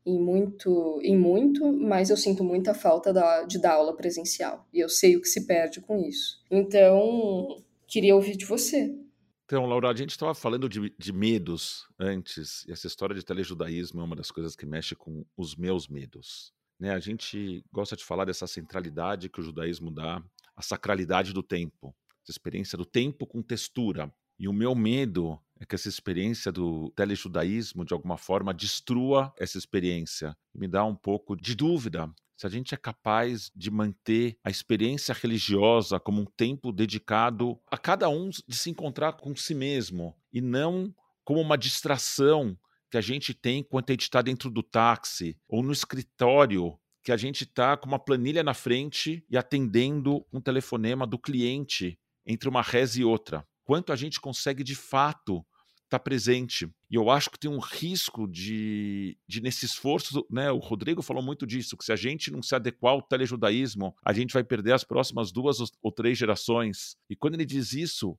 em 0.09 0.19
muito, 0.19 0.99
em 1.03 1.17
muito, 1.17 1.71
mas 1.71 2.09
eu 2.09 2.17
sinto 2.17 2.43
muita 2.43 2.73
falta 2.73 3.13
da, 3.13 3.43
de 3.43 3.61
dar 3.61 3.75
aula 3.75 3.95
presencial 3.95 4.67
e 4.73 4.81
eu 4.81 4.89
sei 4.89 5.17
o 5.17 5.21
que 5.21 5.29
se 5.29 5.47
perde 5.47 5.83
com 5.83 5.99
isso. 5.99 6.43
Então, 6.51 7.63
queria 7.87 8.15
ouvir 8.15 8.37
de 8.37 8.47
você. 8.47 8.97
Então, 9.45 9.67
Laura, 9.67 9.91
a 9.91 9.95
gente 9.95 10.11
estava 10.11 10.35
falando 10.35 10.69
de, 10.69 10.95
de, 10.99 11.13
medos 11.13 11.87
antes, 11.99 12.65
e 12.67 12.73
essa 12.73 12.87
história 12.87 13.15
de 13.15 13.25
telejudaísmo 13.25 14.01
é 14.01 14.05
uma 14.05 14.17
das 14.17 14.31
coisas 14.31 14.57
que 14.57 14.67
mexe 14.67 14.95
com 14.95 15.25
os 15.37 15.57
meus 15.57 15.89
medos. 15.89 16.53
Né? 16.79 16.91
A 16.91 17.01
gente 17.01 17.65
gosta 17.73 17.97
de 17.97 18.05
falar 18.05 18.25
dessa 18.25 18.47
centralidade 18.47 19.29
que 19.29 19.41
o 19.41 19.43
judaísmo 19.43 19.91
dá, 19.91 20.23
a 20.57 20.63
sacralidade 20.63 21.33
do 21.33 21.43
tempo, 21.43 21.95
essa 22.23 22.31
experiência 22.31 22.77
do 22.77 22.85
tempo 22.85 23.27
com 23.27 23.43
textura. 23.43 24.13
E 24.39 24.49
o 24.49 24.53
meu 24.53 24.75
medo 24.75 25.39
é 25.61 25.67
que 25.67 25.75
essa 25.75 25.89
experiência 25.89 26.53
do 26.53 26.91
telejudaísmo, 26.91 27.85
de 27.85 27.93
alguma 27.93 28.17
forma, 28.17 28.55
destrua 28.55 29.33
essa 29.37 29.59
experiência. 29.59 30.37
Me 30.55 30.69
dá 30.69 30.85
um 30.85 30.95
pouco 30.95 31.37
de 31.37 31.55
dúvida 31.55 32.09
se 32.37 32.47
a 32.47 32.51
gente 32.51 32.73
é 32.73 32.79
capaz 32.79 33.51
de 33.55 33.69
manter 33.69 34.39
a 34.45 34.51
experiência 34.51 35.13
religiosa 35.13 35.99
como 35.99 36.23
um 36.23 36.25
tempo 36.25 36.71
dedicado 36.71 37.59
a 37.69 37.77
cada 37.77 38.09
um 38.09 38.31
de 38.31 38.57
se 38.57 38.71
encontrar 38.71 39.15
com 39.15 39.35
si 39.35 39.55
mesmo 39.55 40.17
e 40.33 40.41
não 40.41 40.95
como 41.25 41.41
uma 41.41 41.59
distração 41.59 42.57
que 42.89 42.97
a 42.97 43.01
gente 43.01 43.35
tem 43.35 43.63
quando 43.65 43.91
a 43.91 43.93
gente 43.93 44.03
está 44.03 44.23
dentro 44.23 44.51
do 44.51 44.63
táxi 44.63 45.37
ou 45.49 45.65
no 45.65 45.73
escritório, 45.73 46.79
que 47.03 47.11
a 47.11 47.17
gente 47.17 47.43
está 47.43 47.77
com 47.77 47.89
uma 47.89 47.99
planilha 47.99 48.45
na 48.45 48.55
frente 48.55 49.25
e 49.29 49.37
atendendo 49.37 50.25
um 50.33 50.41
telefonema 50.41 51.07
do 51.07 51.19
cliente 51.19 51.99
entre 52.25 52.49
uma 52.49 52.63
reza 52.63 53.01
e 53.01 53.05
outra. 53.05 53.45
Quanto 53.69 53.93
a 53.93 53.97
gente 53.97 54.19
consegue 54.19 54.65
de 54.65 54.75
fato 54.75 55.45
está 55.85 55.99
presente. 55.99 56.67
E 56.91 56.95
eu 56.95 57.11
acho 57.11 57.31
que 57.31 57.39
tem 57.39 57.51
um 57.51 57.59
risco 57.59 58.27
de, 58.27 59.19
de, 59.29 59.43
nesse 59.43 59.67
esforço, 59.67 60.27
né? 60.31 60.51
O 60.51 60.57
Rodrigo 60.57 61.03
falou 61.03 61.23
muito 61.23 61.47
disso, 61.47 61.77
que 61.77 61.85
se 61.85 61.93
a 61.93 61.97
gente 61.97 62.31
não 62.31 62.43
se 62.43 62.55
adequar 62.55 62.95
ao 62.95 63.03
telejudaísmo, 63.03 63.95
a 64.03 64.15
gente 64.15 64.33
vai 64.33 64.43
perder 64.43 64.73
as 64.73 64.85
próximas 64.85 65.31
duas 65.31 65.59
ou 65.83 65.93
três 65.93 66.17
gerações. 66.17 66.97
E 67.11 67.17
quando 67.17 67.35
ele 67.35 67.45
diz 67.45 67.75
isso, 67.75 68.19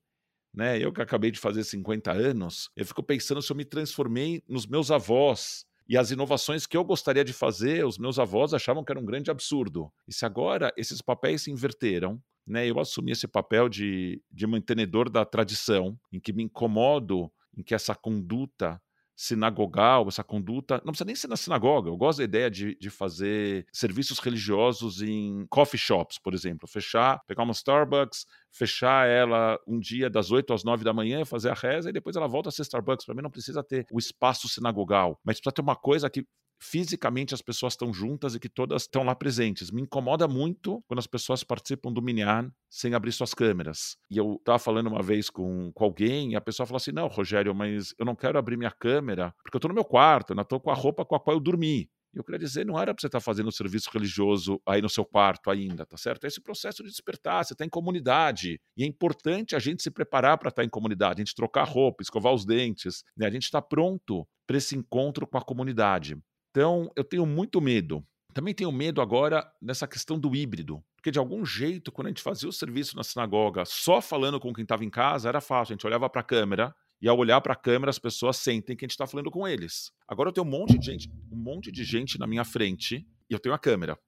né? 0.54 0.78
Eu 0.78 0.92
que 0.92 1.02
acabei 1.02 1.32
de 1.32 1.40
fazer 1.40 1.64
50 1.64 2.12
anos, 2.12 2.70
eu 2.76 2.86
fico 2.86 3.02
pensando 3.02 3.42
se 3.42 3.50
eu 3.50 3.56
me 3.56 3.64
transformei 3.64 4.44
nos 4.48 4.68
meus 4.68 4.92
avós. 4.92 5.64
E 5.88 5.96
as 5.96 6.12
inovações 6.12 6.64
que 6.64 6.76
eu 6.76 6.84
gostaria 6.84 7.24
de 7.24 7.32
fazer, 7.32 7.84
os 7.84 7.98
meus 7.98 8.20
avós 8.20 8.54
achavam 8.54 8.84
que 8.84 8.92
era 8.92 9.00
um 9.00 9.04
grande 9.04 9.32
absurdo. 9.32 9.92
E 10.06 10.14
se 10.14 10.24
agora 10.24 10.72
esses 10.76 11.02
papéis 11.02 11.42
se 11.42 11.50
inverteram, 11.50 12.22
né, 12.50 12.68
eu 12.68 12.78
assumi 12.80 13.12
esse 13.12 13.28
papel 13.28 13.68
de, 13.68 14.22
de 14.30 14.46
mantenedor 14.46 15.08
da 15.08 15.24
tradição, 15.24 15.98
em 16.12 16.18
que 16.18 16.32
me 16.32 16.42
incomodo 16.42 17.30
em 17.56 17.62
que 17.62 17.74
essa 17.74 17.94
conduta 17.94 18.80
sinagogal, 19.20 20.08
essa 20.08 20.24
conduta. 20.24 20.76
Não 20.76 20.92
precisa 20.92 21.04
nem 21.04 21.14
ser 21.14 21.28
na 21.28 21.36
sinagoga. 21.36 21.90
Eu 21.90 21.96
gosto 21.96 22.18
da 22.18 22.24
ideia 22.24 22.50
de, 22.50 22.74
de 22.76 22.88
fazer 22.88 23.66
serviços 23.70 24.18
religiosos 24.18 25.02
em 25.02 25.46
coffee 25.50 25.78
shops, 25.78 26.18
por 26.18 26.32
exemplo. 26.32 26.66
Fechar, 26.66 27.20
pegar 27.26 27.42
uma 27.42 27.52
Starbucks, 27.52 28.24
fechar 28.50 29.06
ela 29.06 29.60
um 29.66 29.78
dia 29.78 30.08
das 30.08 30.30
8 30.30 30.54
às 30.54 30.64
9 30.64 30.84
da 30.84 30.94
manhã, 30.94 31.22
fazer 31.26 31.50
a 31.50 31.54
reza 31.54 31.90
e 31.90 31.92
depois 31.92 32.16
ela 32.16 32.26
volta 32.26 32.48
a 32.48 32.52
ser 32.52 32.62
Starbucks. 32.62 33.04
Para 33.04 33.14
mim 33.14 33.20
não 33.20 33.30
precisa 33.30 33.62
ter 33.62 33.84
o 33.92 33.98
espaço 33.98 34.48
sinagogal, 34.48 35.20
mas 35.22 35.36
precisa 35.36 35.52
ter 35.52 35.60
uma 35.62 35.76
coisa 35.76 36.08
que 36.08 36.24
fisicamente 36.60 37.34
as 37.34 37.42
pessoas 37.42 37.72
estão 37.72 37.92
juntas 37.92 38.34
e 38.34 38.40
que 38.40 38.48
todas 38.48 38.82
estão 38.82 39.02
lá 39.02 39.14
presentes. 39.14 39.70
Me 39.70 39.82
incomoda 39.82 40.28
muito 40.28 40.82
quando 40.86 40.98
as 40.98 41.06
pessoas 41.06 41.42
participam 41.42 41.92
do 41.92 42.02
Minyan 42.02 42.52
sem 42.68 42.94
abrir 42.94 43.12
suas 43.12 43.34
câmeras. 43.34 43.96
E 44.10 44.18
eu 44.18 44.34
estava 44.34 44.58
falando 44.58 44.88
uma 44.88 45.02
vez 45.02 45.30
com, 45.30 45.72
com 45.72 45.84
alguém 45.84 46.32
e 46.32 46.36
a 46.36 46.40
pessoa 46.40 46.66
falou 46.66 46.76
assim: 46.76 46.92
Não, 46.92 47.08
Rogério, 47.08 47.54
mas 47.54 47.94
eu 47.98 48.04
não 48.04 48.14
quero 48.14 48.38
abrir 48.38 48.56
minha 48.56 48.70
câmera 48.70 49.34
porque 49.42 49.56
eu 49.56 49.58
estou 49.58 49.68
no 49.68 49.74
meu 49.74 49.84
quarto, 49.84 50.34
eu 50.34 50.40
estou 50.40 50.60
com 50.60 50.70
a 50.70 50.74
roupa 50.74 51.04
com 51.04 51.14
a 51.14 51.20
qual 51.20 51.36
eu 51.36 51.40
dormi. 51.40 51.88
E 52.12 52.18
eu 52.18 52.24
queria 52.24 52.40
dizer, 52.40 52.66
não 52.66 52.76
era 52.76 52.92
para 52.92 53.00
você 53.00 53.06
estar 53.06 53.20
tá 53.20 53.24
fazendo 53.24 53.48
o 53.48 53.52
serviço 53.52 53.88
religioso 53.92 54.60
aí 54.66 54.82
no 54.82 54.88
seu 54.88 55.04
quarto 55.04 55.48
ainda, 55.48 55.86
tá 55.86 55.96
certo? 55.96 56.24
É 56.24 56.26
esse 56.26 56.40
processo 56.40 56.82
de 56.82 56.88
despertar, 56.88 57.44
você 57.44 57.54
está 57.54 57.64
em 57.64 57.68
comunidade. 57.68 58.60
E 58.76 58.82
é 58.82 58.86
importante 58.86 59.54
a 59.54 59.60
gente 59.60 59.82
se 59.82 59.90
preparar 59.92 60.36
para 60.36 60.48
estar 60.48 60.62
tá 60.62 60.66
em 60.66 60.68
comunidade, 60.68 61.22
a 61.22 61.24
gente 61.24 61.36
trocar 61.36 61.64
roupa, 61.64 62.02
escovar 62.02 62.34
os 62.34 62.44
dentes, 62.44 63.04
né? 63.16 63.26
A 63.26 63.30
gente 63.30 63.44
está 63.44 63.62
pronto 63.62 64.26
para 64.44 64.56
esse 64.56 64.76
encontro 64.76 65.24
com 65.24 65.38
a 65.38 65.42
comunidade. 65.42 66.16
Então, 66.50 66.90
eu 66.96 67.04
tenho 67.04 67.24
muito 67.24 67.60
medo. 67.60 68.04
Também 68.32 68.54
tenho 68.54 68.70
medo 68.70 69.00
agora 69.00 69.50
nessa 69.60 69.86
questão 69.86 70.18
do 70.18 70.34
híbrido. 70.34 70.82
Porque, 70.96 71.10
de 71.10 71.18
algum 71.18 71.44
jeito, 71.44 71.90
quando 71.90 72.06
a 72.06 72.10
gente 72.10 72.22
fazia 72.22 72.48
o 72.48 72.52
serviço 72.52 72.96
na 72.96 73.02
sinagoga 73.02 73.64
só 73.64 74.00
falando 74.00 74.38
com 74.38 74.52
quem 74.52 74.62
estava 74.62 74.84
em 74.84 74.90
casa, 74.90 75.28
era 75.28 75.40
fácil. 75.40 75.72
A 75.72 75.74
gente 75.74 75.86
olhava 75.86 76.08
para 76.08 76.20
a 76.20 76.24
câmera 76.24 76.74
e 77.00 77.08
ao 77.08 77.16
olhar 77.16 77.40
para 77.40 77.54
a 77.54 77.56
câmera 77.56 77.90
as 77.90 77.98
pessoas 77.98 78.36
sentem 78.36 78.76
que 78.76 78.84
a 78.84 78.86
gente 78.86 78.92
está 78.92 79.06
falando 79.06 79.30
com 79.30 79.48
eles. 79.48 79.90
Agora 80.06 80.28
eu 80.28 80.32
tenho 80.32 80.46
um 80.46 80.50
monte 80.50 80.78
de 80.78 80.86
gente, 80.86 81.10
um 81.32 81.36
monte 81.36 81.72
de 81.72 81.82
gente 81.82 82.18
na 82.18 82.26
minha 82.26 82.44
frente 82.44 83.06
e 83.28 83.32
eu 83.32 83.38
tenho 83.38 83.54
a 83.54 83.58
câmera. 83.58 83.98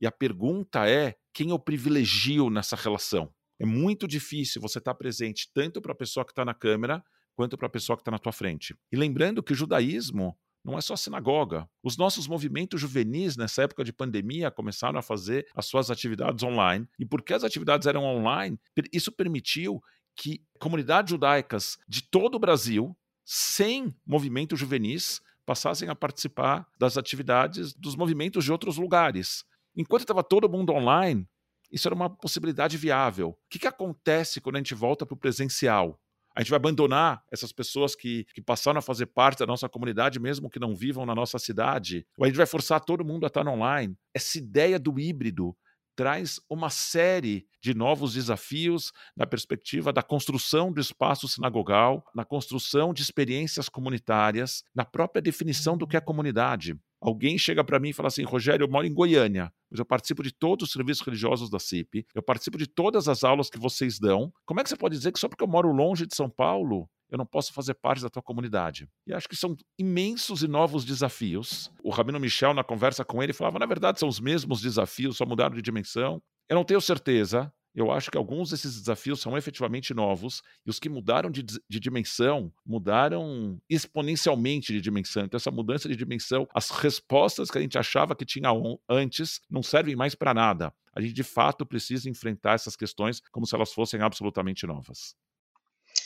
E 0.00 0.06
a 0.06 0.12
pergunta 0.12 0.88
é 0.88 1.14
quem 1.32 1.50
eu 1.50 1.58
privilegio 1.58 2.50
nessa 2.50 2.74
relação. 2.74 3.32
É 3.58 3.64
muito 3.64 4.08
difícil 4.08 4.60
você 4.60 4.78
estar 4.78 4.92
tá 4.92 4.98
presente 4.98 5.48
tanto 5.54 5.80
para 5.80 5.92
a 5.92 5.96
pessoa 5.96 6.24
que 6.24 6.32
está 6.32 6.44
na 6.44 6.54
câmera 6.54 7.04
quanto 7.36 7.56
para 7.56 7.66
a 7.66 7.70
pessoa 7.70 7.96
que 7.96 8.02
está 8.02 8.10
na 8.10 8.18
tua 8.18 8.32
frente. 8.32 8.74
E 8.90 8.96
lembrando 8.96 9.42
que 9.42 9.52
o 9.52 9.56
judaísmo 9.56 10.36
não 10.64 10.78
é 10.78 10.80
só 10.80 10.96
sinagoga. 10.96 11.68
Os 11.82 11.96
nossos 11.96 12.26
movimentos 12.26 12.80
juvenis, 12.80 13.36
nessa 13.36 13.62
época 13.62 13.84
de 13.84 13.92
pandemia, 13.92 14.50
começaram 14.50 14.98
a 14.98 15.02
fazer 15.02 15.46
as 15.54 15.66
suas 15.66 15.90
atividades 15.90 16.42
online. 16.42 16.88
E 16.98 17.04
porque 17.04 17.34
as 17.34 17.44
atividades 17.44 17.86
eram 17.86 18.04
online, 18.04 18.58
isso 18.92 19.12
permitiu 19.12 19.82
que 20.16 20.42
comunidades 20.58 21.10
judaicas 21.10 21.76
de 21.86 22.02
todo 22.02 22.36
o 22.36 22.38
Brasil, 22.38 22.96
sem 23.24 23.94
movimentos 24.06 24.58
juvenis, 24.58 25.20
passassem 25.44 25.88
a 25.88 25.94
participar 25.94 26.66
das 26.78 26.96
atividades 26.96 27.74
dos 27.74 27.96
movimentos 27.96 28.44
de 28.44 28.52
outros 28.52 28.78
lugares. 28.78 29.44
Enquanto 29.76 30.02
estava 30.02 30.22
todo 30.22 30.48
mundo 30.48 30.72
online, 30.72 31.28
isso 31.70 31.88
era 31.88 31.94
uma 31.94 32.08
possibilidade 32.08 32.76
viável. 32.76 33.30
O 33.30 33.36
que, 33.50 33.58
que 33.58 33.66
acontece 33.66 34.40
quando 34.40 34.56
a 34.56 34.58
gente 34.58 34.74
volta 34.74 35.04
para 35.04 35.14
o 35.14 35.18
presencial? 35.18 36.00
A 36.34 36.40
gente 36.40 36.50
vai 36.50 36.56
abandonar 36.56 37.22
essas 37.30 37.52
pessoas 37.52 37.94
que, 37.94 38.24
que 38.34 38.42
passaram 38.42 38.78
a 38.78 38.82
fazer 38.82 39.06
parte 39.06 39.38
da 39.38 39.46
nossa 39.46 39.68
comunidade, 39.68 40.18
mesmo 40.18 40.50
que 40.50 40.58
não 40.58 40.74
vivam 40.74 41.06
na 41.06 41.14
nossa 41.14 41.38
cidade? 41.38 42.06
Ou 42.18 42.24
a 42.24 42.28
gente 42.28 42.36
vai 42.36 42.46
forçar 42.46 42.80
todo 42.80 43.04
mundo 43.04 43.24
a 43.24 43.28
estar 43.28 43.46
online? 43.46 43.96
Essa 44.12 44.38
ideia 44.38 44.78
do 44.78 44.98
híbrido 44.98 45.56
traz 45.96 46.40
uma 46.50 46.70
série 46.70 47.46
de 47.62 47.72
novos 47.72 48.14
desafios 48.14 48.92
na 49.16 49.26
perspectiva 49.26 49.92
da 49.92 50.02
construção 50.02 50.72
do 50.72 50.80
espaço 50.80 51.28
sinagogal, 51.28 52.04
na 52.14 52.24
construção 52.24 52.92
de 52.92 53.02
experiências 53.02 53.68
comunitárias, 53.68 54.64
na 54.74 54.84
própria 54.84 55.22
definição 55.22 55.76
do 55.76 55.86
que 55.86 55.96
é 55.96 56.00
comunidade. 56.00 56.76
Alguém 57.04 57.36
chega 57.36 57.62
para 57.62 57.78
mim 57.78 57.90
e 57.90 57.92
fala 57.92 58.08
assim: 58.08 58.22
Rogério, 58.22 58.64
eu 58.64 58.70
moro 58.70 58.86
em 58.86 58.94
Goiânia, 58.94 59.52
mas 59.70 59.78
eu 59.78 59.84
participo 59.84 60.22
de 60.22 60.32
todos 60.32 60.68
os 60.68 60.72
serviços 60.72 61.04
religiosos 61.04 61.50
da 61.50 61.58
CIP, 61.58 62.06
eu 62.14 62.22
participo 62.22 62.56
de 62.56 62.66
todas 62.66 63.08
as 63.08 63.22
aulas 63.22 63.50
que 63.50 63.58
vocês 63.58 63.98
dão. 63.98 64.32
Como 64.46 64.58
é 64.58 64.62
que 64.62 64.70
você 64.70 64.76
pode 64.76 64.96
dizer 64.96 65.12
que 65.12 65.18
só 65.18 65.28
porque 65.28 65.44
eu 65.44 65.48
moro 65.48 65.70
longe 65.70 66.06
de 66.06 66.16
São 66.16 66.30
Paulo, 66.30 66.88
eu 67.10 67.18
não 67.18 67.26
posso 67.26 67.52
fazer 67.52 67.74
parte 67.74 68.00
da 68.00 68.08
tua 68.08 68.22
comunidade. 68.22 68.88
E 69.06 69.12
acho 69.12 69.28
que 69.28 69.36
são 69.36 69.54
imensos 69.78 70.42
e 70.42 70.48
novos 70.48 70.82
desafios. 70.82 71.70
O 71.82 71.90
Rabino 71.90 72.18
Michel, 72.18 72.54
na 72.54 72.64
conversa 72.64 73.04
com 73.04 73.22
ele, 73.22 73.34
falava: 73.34 73.58
na 73.58 73.66
verdade, 73.66 74.00
são 74.00 74.08
os 74.08 74.18
mesmos 74.18 74.62
desafios, 74.62 75.18
só 75.18 75.26
mudaram 75.26 75.54
de 75.54 75.60
dimensão. 75.60 76.22
Eu 76.48 76.56
não 76.56 76.64
tenho 76.64 76.80
certeza, 76.80 77.52
eu 77.74 77.90
acho 77.90 78.10
que 78.10 78.16
alguns 78.16 78.50
desses 78.50 78.78
desafios 78.78 79.20
são 79.20 79.36
efetivamente 79.36 79.92
novos 79.92 80.42
e 80.64 80.70
os 80.70 80.78
que 80.78 80.88
mudaram 80.88 81.30
de, 81.30 81.42
de, 81.42 81.80
dimensão 81.80 82.52
mudaram 82.64 83.60
exponencialmente 83.68 84.72
de 84.72 84.80
dimensão. 84.80 85.24
Então, 85.24 85.36
essa 85.36 85.50
mudança 85.50 85.88
de 85.88 85.96
dimensão, 85.96 86.46
as 86.54 86.70
respostas 86.70 87.50
que 87.50 87.58
a 87.58 87.60
gente 87.60 87.76
achava 87.76 88.14
que 88.14 88.24
tinha 88.24 88.48
antes 88.88 89.40
não 89.50 89.62
servem 89.62 89.96
mais 89.96 90.14
para 90.14 90.32
nada. 90.32 90.72
A 90.94 91.00
gente, 91.00 91.12
de 91.12 91.24
fato, 91.24 91.66
precisa 91.66 92.08
enfrentar 92.08 92.54
essas 92.54 92.76
questões 92.76 93.20
como 93.32 93.46
se 93.46 93.54
elas 93.54 93.72
fossem 93.72 94.00
absolutamente 94.00 94.66
novas. 94.66 95.16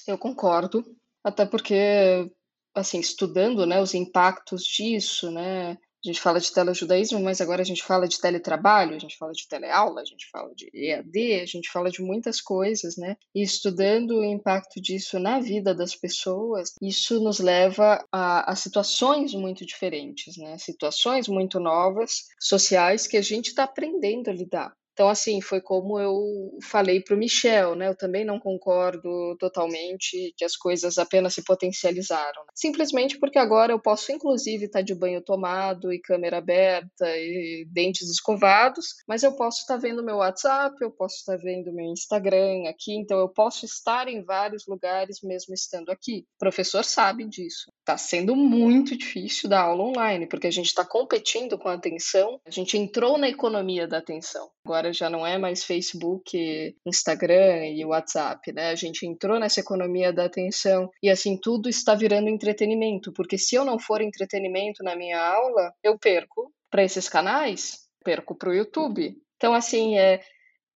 Eu 0.07 0.17
concordo, 0.17 0.83
até 1.23 1.45
porque, 1.45 2.31
assim, 2.75 2.99
estudando 2.99 3.67
né, 3.67 3.81
os 3.81 3.93
impactos 3.93 4.63
disso, 4.63 5.31
né, 5.31 5.77
a 6.05 6.09
gente 6.09 6.21
fala 6.21 6.41
de 6.41 6.53
telejudaísmo, 6.53 7.21
mas 7.21 7.41
agora 7.41 7.63
a 7.63 7.65
gente 7.65 7.83
fala 7.83 8.07
de 8.07 8.21
teletrabalho, 8.21 8.95
a 8.95 8.99
gente 8.99 9.17
fala 9.17 9.33
de 9.33 9.49
teleaula, 9.49 10.01
a 10.01 10.05
gente 10.05 10.29
fala 10.31 10.55
de 10.55 10.71
EAD, 10.73 11.41
a 11.41 11.47
gente 11.47 11.71
fala 11.71 11.91
de 11.91 12.01
muitas 12.03 12.41
coisas, 12.41 12.97
né? 12.97 13.17
E 13.35 13.43
estudando 13.43 14.19
o 14.19 14.25
impacto 14.25 14.81
disso 14.81 15.19
na 15.19 15.41
vida 15.41 15.75
das 15.75 15.95
pessoas, 15.97 16.75
isso 16.81 17.21
nos 17.21 17.41
leva 17.41 18.05
a, 18.13 18.53
a 18.53 18.55
situações 18.55 19.35
muito 19.35 19.67
diferentes, 19.67 20.37
né? 20.37 20.57
Situações 20.59 21.27
muito 21.27 21.59
novas, 21.59 22.27
sociais, 22.39 23.07
que 23.07 23.17
a 23.17 23.23
gente 23.23 23.49
está 23.49 23.65
aprendendo 23.65 24.31
a 24.31 24.33
lidar. 24.33 24.78
Então, 24.99 25.09
assim, 25.09 25.41
foi 25.41 25.61
como 25.61 25.97
eu 26.01 26.59
falei 26.61 27.01
para 27.01 27.15
o 27.15 27.17
Michel, 27.17 27.77
né? 27.77 27.87
Eu 27.87 27.95
também 27.95 28.25
não 28.25 28.41
concordo 28.41 29.37
totalmente 29.39 30.35
que 30.37 30.45
as 30.45 30.57
coisas 30.57 30.99
apenas 30.99 31.35
se 31.35 31.45
potencializaram. 31.45 32.43
Simplesmente 32.53 33.17
porque 33.17 33.39
agora 33.39 33.73
eu 33.73 33.79
posso, 33.79 34.11
inclusive, 34.11 34.65
estar 34.65 34.81
tá 34.81 34.85
de 34.85 34.97
banho 34.97 35.23
tomado 35.23 35.93
e 35.93 36.01
câmera 36.01 36.39
aberta 36.39 37.07
e 37.17 37.65
dentes 37.71 38.11
escovados, 38.11 38.87
mas 39.07 39.23
eu 39.23 39.37
posso 39.37 39.61
estar 39.61 39.75
tá 39.75 39.81
vendo 39.81 40.03
meu 40.03 40.17
WhatsApp, 40.17 40.75
eu 40.81 40.91
posso 40.91 41.15
estar 41.19 41.37
tá 41.37 41.43
vendo 41.45 41.73
meu 41.73 41.93
Instagram 41.93 42.69
aqui, 42.69 42.93
então 42.93 43.21
eu 43.21 43.29
posso 43.29 43.65
estar 43.65 44.09
em 44.09 44.25
vários 44.25 44.67
lugares 44.67 45.21
mesmo 45.23 45.55
estando 45.55 45.91
aqui. 45.91 46.27
O 46.35 46.39
professor 46.41 46.83
sabe 46.83 47.25
disso. 47.25 47.71
Está 47.89 47.97
sendo 47.97 48.37
muito 48.37 48.95
difícil 48.95 49.49
dar 49.49 49.63
aula 49.63 49.83
online, 49.83 50.27
porque 50.27 50.47
a 50.47 50.51
gente 50.51 50.67
está 50.67 50.85
competindo 50.85 51.57
com 51.57 51.71
a 51.71 51.73
atenção, 51.73 52.39
a 52.45 52.51
gente 52.51 52.77
entrou 52.77 53.17
na 53.17 53.31
economia 53.31 53.89
da 53.89 53.97
atenção. 53.97 54.51
Agora 54.63 54.93
já 54.93 55.09
não 55.09 55.27
é 55.27 55.39
mais 55.39 55.65
Facebook, 55.65 56.77
Instagram 56.85 57.69
e 57.69 57.83
WhatsApp, 57.87 58.53
né? 58.53 58.69
A 58.69 58.75
gente 58.75 59.07
entrou 59.07 59.41
nessa 59.41 59.61
economia 59.61 60.13
da 60.13 60.27
atenção 60.27 60.91
e 61.03 61.09
assim 61.09 61.35
tudo 61.41 61.67
está 61.67 61.95
virando 61.95 62.29
entretenimento, 62.29 63.11
porque 63.11 63.39
se 63.39 63.55
eu 63.55 63.65
não 63.65 63.79
for 63.79 64.03
entretenimento 64.03 64.85
na 64.85 64.95
minha 64.95 65.19
aula, 65.19 65.73
eu 65.83 65.99
perco 65.99 66.53
para 66.71 66.85
esses 66.85 67.09
canais, 67.09 67.89
perco 68.05 68.35
para 68.35 68.51
o 68.51 68.55
YouTube. 68.55 69.17
Então 69.39 69.55
assim 69.55 69.97
é 69.97 70.21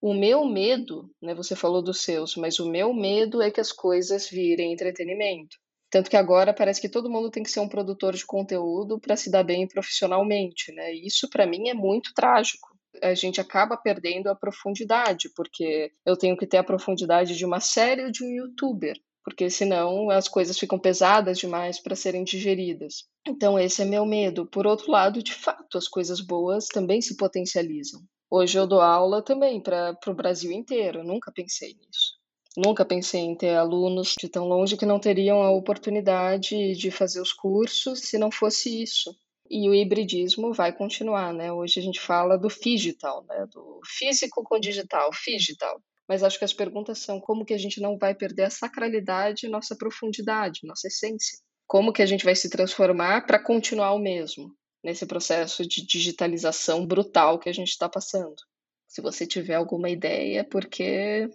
o 0.01 0.15
meu 0.15 0.47
medo, 0.47 1.11
né? 1.21 1.35
Você 1.35 1.55
falou 1.55 1.83
dos 1.83 2.01
seus, 2.01 2.37
mas 2.37 2.59
o 2.59 2.71
meu 2.71 2.95
medo 2.95 3.43
é 3.43 3.51
que 3.51 3.61
as 3.61 3.71
coisas 3.71 4.31
virem 4.31 4.73
entretenimento. 4.73 5.61
Tanto 5.93 6.11
que 6.11 6.17
agora 6.17 6.53
parece 6.53 6.81
que 6.81 6.89
todo 6.89 7.11
mundo 7.11 7.31
tem 7.31 7.45
que 7.45 7.51
ser 7.51 7.61
um 7.61 7.69
produtor 7.69 8.15
de 8.15 8.27
conteúdo 8.27 8.99
para 8.99 9.17
se 9.17 9.31
dar 9.31 9.45
bem 9.45 9.69
profissionalmente, 9.69 10.73
né? 10.73 10.93
Isso 10.93 11.29
para 11.31 11.47
mim 11.47 11.69
é 11.69 11.75
muito 11.75 12.13
trágico 12.15 12.73
a 13.01 13.15
gente 13.15 13.41
acaba 13.41 13.77
perdendo 13.77 14.29
a 14.29 14.35
profundidade, 14.35 15.31
porque 15.35 15.93
eu 16.05 16.17
tenho 16.17 16.37
que 16.37 16.47
ter 16.47 16.59
a 16.59 16.65
profundidade 16.65 17.37
de 17.37 17.45
uma 17.45 17.61
série 17.61 18.05
ou 18.05 18.11
de 18.11 18.25
um 18.25 18.29
youtuber, 18.29 18.97
porque 19.25 19.49
senão 19.49 20.11
as 20.11 20.29
coisas 20.29 20.59
ficam 20.59 20.79
pesadas 20.79 21.39
demais 21.39 21.81
para 21.81 21.97
serem 21.97 22.25
digeridas. 22.25 23.05
Então, 23.27 23.59
esse 23.59 23.83
é 23.83 23.85
meu 23.85 24.05
medo. 24.05 24.47
Por 24.47 24.67
outro 24.67 24.91
lado, 24.91 25.23
de 25.23 25.33
fato, 25.33 25.79
as 25.79 25.89
coisas 25.89 26.21
boas 26.21 26.67
também 26.67 27.01
se 27.01 27.17
potencializam. 27.17 28.03
Hoje 28.31 28.59
eu 28.59 28.67
dou 28.67 28.81
aula 28.81 29.23
também 29.23 29.63
para 29.63 29.97
o 30.07 30.15
Brasil 30.15 30.51
inteiro, 30.51 31.05
nunca 31.05 31.31
pensei 31.33 31.75
nisso. 31.75 32.12
Nunca 32.57 32.85
pensei 32.85 33.21
em 33.21 33.35
ter 33.35 33.57
alunos 33.57 34.15
de 34.19 34.29
tão 34.29 34.47
longe 34.47 34.77
que 34.77 34.87
não 34.87 35.01
teriam 35.01 35.43
a 35.43 35.51
oportunidade 35.51 36.75
de 36.75 36.91
fazer 36.91 37.21
os 37.21 37.33
cursos 37.33 38.01
se 38.01 38.19
não 38.19 38.31
fosse 38.31 38.83
isso 38.83 39.15
e 39.53 39.69
o 39.69 39.75
hibridismo 39.75 40.55
vai 40.55 40.73
continuar, 40.73 41.35
né? 41.35 41.53
Hoje 41.53 41.79
a 41.79 41.83
gente 41.83 42.01
fala 42.01 42.39
do 42.39 42.49
digital, 42.49 43.23
né? 43.29 43.47
Do 43.53 43.81
físico 43.85 44.43
com 44.43 44.59
digital, 44.59 45.11
digital. 45.27 45.79
Mas 46.09 46.23
acho 46.23 46.39
que 46.39 46.45
as 46.45 46.55
perguntas 46.55 46.99
são 46.99 47.21
como 47.21 47.45
que 47.45 47.53
a 47.53 47.59
gente 47.59 47.79
não 47.79 47.99
vai 47.99 48.15
perder 48.15 48.45
a 48.45 48.51
sacralidade, 48.51 49.49
nossa 49.49 49.77
profundidade, 49.77 50.61
nossa 50.65 50.89
essência. 50.89 51.39
Como 51.67 51.93
que 51.93 52.01
a 52.01 52.07
gente 52.07 52.25
vai 52.25 52.35
se 52.35 52.49
transformar 52.49 53.27
para 53.27 53.39
continuar 53.39 53.93
o 53.93 53.99
mesmo 53.99 54.55
nesse 54.83 55.05
processo 55.05 55.67
de 55.67 55.87
digitalização 55.87 56.87
brutal 56.87 57.39
que 57.39 57.51
a 57.51 57.53
gente 57.55 57.69
está 57.69 57.91
passando? 57.91 58.37
Se 58.89 59.03
você 59.03 59.27
tiver 59.27 59.55
alguma 59.55 59.91
ideia, 59.91 60.45
porque 60.45 61.29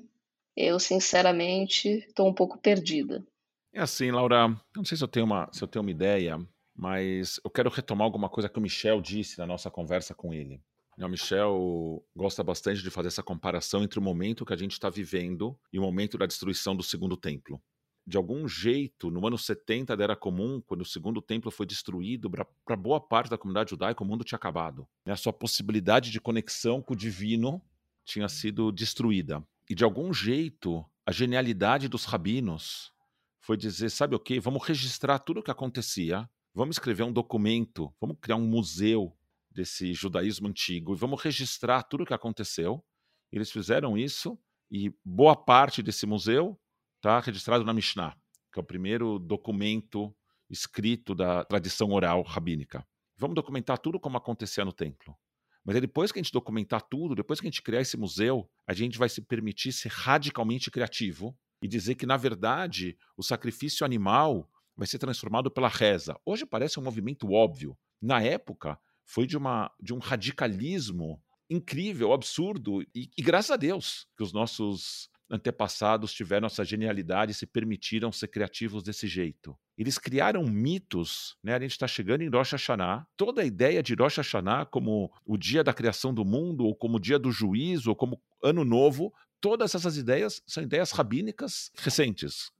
eu 0.57 0.79
sinceramente 0.79 1.87
estou 1.87 2.27
um 2.27 2.33
pouco 2.33 2.57
perdida. 2.57 3.23
É 3.71 3.79
assim, 3.79 4.09
Laura, 4.09 4.49
não 4.75 4.83
sei 4.83 4.97
se 4.97 5.03
eu 5.03 5.07
tenho 5.07 5.25
uma, 5.27 5.47
se 5.53 5.63
eu 5.63 5.67
tenho 5.67 5.83
uma 5.83 5.91
ideia, 5.91 6.43
mas 6.75 7.39
eu 7.43 7.49
quero 7.51 7.69
retomar 7.69 8.05
alguma 8.05 8.27
coisa 8.27 8.49
que 8.49 8.57
o 8.57 8.61
Michel 8.61 8.99
disse 8.99 9.37
na 9.37 9.45
nossa 9.45 9.69
conversa 9.69 10.15
com 10.15 10.33
ele. 10.33 10.59
O 10.97 11.07
Michel 11.07 12.03
gosta 12.15 12.43
bastante 12.43 12.81
de 12.81 12.89
fazer 12.89 13.09
essa 13.09 13.21
comparação 13.21 13.83
entre 13.83 13.99
o 13.99 14.01
momento 14.01 14.43
que 14.43 14.53
a 14.53 14.57
gente 14.57 14.71
está 14.71 14.89
vivendo 14.89 15.55
e 15.71 15.77
o 15.77 15.81
momento 15.83 16.17
da 16.17 16.25
destruição 16.25 16.75
do 16.75 16.81
segundo 16.81 17.15
templo. 17.15 17.61
De 18.05 18.17
algum 18.17 18.47
jeito, 18.47 19.11
no 19.11 19.27
ano 19.27 19.37
70 19.37 19.95
da 19.95 20.03
Era 20.03 20.15
Comum, 20.15 20.59
quando 20.65 20.81
o 20.81 20.85
segundo 20.85 21.21
templo 21.21 21.51
foi 21.51 21.67
destruído, 21.67 22.31
para 22.65 22.75
boa 22.75 22.99
parte 22.99 23.29
da 23.29 23.37
comunidade 23.37 23.69
judaica, 23.69 24.03
o 24.03 24.07
mundo 24.07 24.23
tinha 24.23 24.37
acabado. 24.37 24.87
A 25.05 25.15
sua 25.15 25.33
possibilidade 25.33 26.09
de 26.09 26.19
conexão 26.19 26.81
com 26.81 26.93
o 26.93 26.97
divino 26.97 27.61
tinha 28.03 28.27
sido 28.27 28.71
destruída. 28.71 29.43
E 29.69 29.75
de 29.75 29.83
algum 29.83 30.13
jeito, 30.13 30.85
a 31.05 31.11
genialidade 31.11 31.87
dos 31.87 32.05
rabinos 32.05 32.91
foi 33.41 33.57
dizer: 33.57 33.89
sabe 33.89 34.15
o 34.15 34.19
que? 34.19 34.39
Vamos 34.39 34.65
registrar 34.65 35.19
tudo 35.19 35.39
o 35.39 35.43
que 35.43 35.51
acontecia 35.51 36.29
vamos 36.57 36.77
escrever 36.77 37.03
um 37.03 37.13
documento, 37.13 37.93
vamos 38.01 38.17
criar 38.19 38.35
um 38.35 38.47
museu 38.47 39.15
desse 39.51 39.93
judaísmo 39.93 40.47
antigo 40.47 40.95
e 40.95 40.97
vamos 40.97 41.21
registrar 41.21 41.83
tudo 41.83 42.01
o 42.01 42.05
que 42.05 42.15
aconteceu. 42.15 42.83
Eles 43.31 43.51
fizeram 43.51 43.95
isso 43.95 44.39
e 44.71 44.91
boa 45.05 45.35
parte 45.35 45.83
desse 45.83 46.07
museu 46.07 46.59
está 46.95 47.19
registrado 47.19 47.63
na 47.63 47.75
Mishnah, 47.75 48.17
que 48.51 48.59
é 48.59 48.61
o 48.61 48.65
primeiro 48.65 49.19
documento 49.19 50.11
escrito 50.49 51.13
da 51.13 51.43
tradição 51.43 51.91
oral 51.91 52.23
rabínica. 52.23 52.83
Vamos 53.15 53.35
documentar 53.35 53.77
tudo 53.77 53.99
como 53.99 54.17
acontecia 54.17 54.65
no 54.65 54.73
templo. 54.73 55.15
Mas 55.67 55.75
aí 55.75 55.81
depois 55.81 56.13
que 56.13 56.17
a 56.17 56.23
gente 56.23 56.31
documentar 56.31 56.81
tudo, 56.81 57.13
depois 57.13 57.41
que 57.41 57.45
a 57.45 57.51
gente 57.51 57.61
criar 57.61 57.81
esse 57.81 57.97
museu, 57.97 58.49
a 58.65 58.73
gente 58.73 58.97
vai 58.97 59.09
se 59.09 59.21
permitir 59.21 59.73
ser 59.73 59.89
radicalmente 59.89 60.71
criativo 60.71 61.37
e 61.61 61.67
dizer 61.67 61.95
que, 61.95 62.05
na 62.05 62.15
verdade, 62.15 62.97
o 63.17 63.21
sacrifício 63.21 63.85
animal 63.85 64.49
vai 64.77 64.87
ser 64.87 64.97
transformado 64.97 65.51
pela 65.51 65.67
reza. 65.67 66.17
Hoje 66.25 66.45
parece 66.45 66.79
um 66.79 66.83
movimento 66.83 67.33
óbvio. 67.33 67.77
Na 68.01 68.21
época, 68.21 68.79
foi 69.03 69.27
de, 69.27 69.35
uma, 69.35 69.69
de 69.77 69.93
um 69.93 69.97
radicalismo 69.97 71.21
incrível, 71.49 72.13
absurdo, 72.13 72.81
e, 72.95 73.09
e 73.17 73.21
graças 73.21 73.51
a 73.51 73.57
Deus 73.57 74.07
que 74.15 74.23
os 74.23 74.31
nossos 74.31 75.09
antepassados 75.29 76.13
tiveram 76.13 76.47
essa 76.47 76.63
genialidade 76.63 77.31
e 77.31 77.35
se 77.35 77.45
permitiram 77.45 78.11
ser 78.11 78.27
criativos 78.27 78.83
desse 78.83 79.07
jeito. 79.07 79.57
Eles 79.77 79.97
criaram 79.97 80.43
mitos, 80.43 81.37
né? 81.43 81.53
A 81.55 81.59
gente 81.59 81.71
está 81.71 81.87
chegando 81.87 82.21
em 82.21 82.29
Rosh 82.29 82.51
Hashanah. 82.51 83.05
Toda 83.15 83.41
a 83.41 83.45
ideia 83.45 83.83
de 83.83 83.93
Rosh 83.93 84.17
Hashanah 84.17 84.65
como 84.65 85.11
o 85.25 85.37
dia 85.37 85.63
da 85.63 85.73
criação 85.73 86.13
do 86.13 86.25
mundo, 86.25 86.65
ou 86.65 86.75
como 86.75 86.97
o 86.97 86.99
dia 86.99 87.19
do 87.19 87.31
juízo, 87.31 87.89
ou 87.89 87.95
como 87.95 88.21
ano 88.41 88.63
novo, 88.63 89.13
todas 89.41 89.75
essas 89.75 89.97
ideias 89.97 90.41
são 90.47 90.63
ideias 90.63 90.91
rabínicas 90.91 91.71
recentes, 91.75 92.51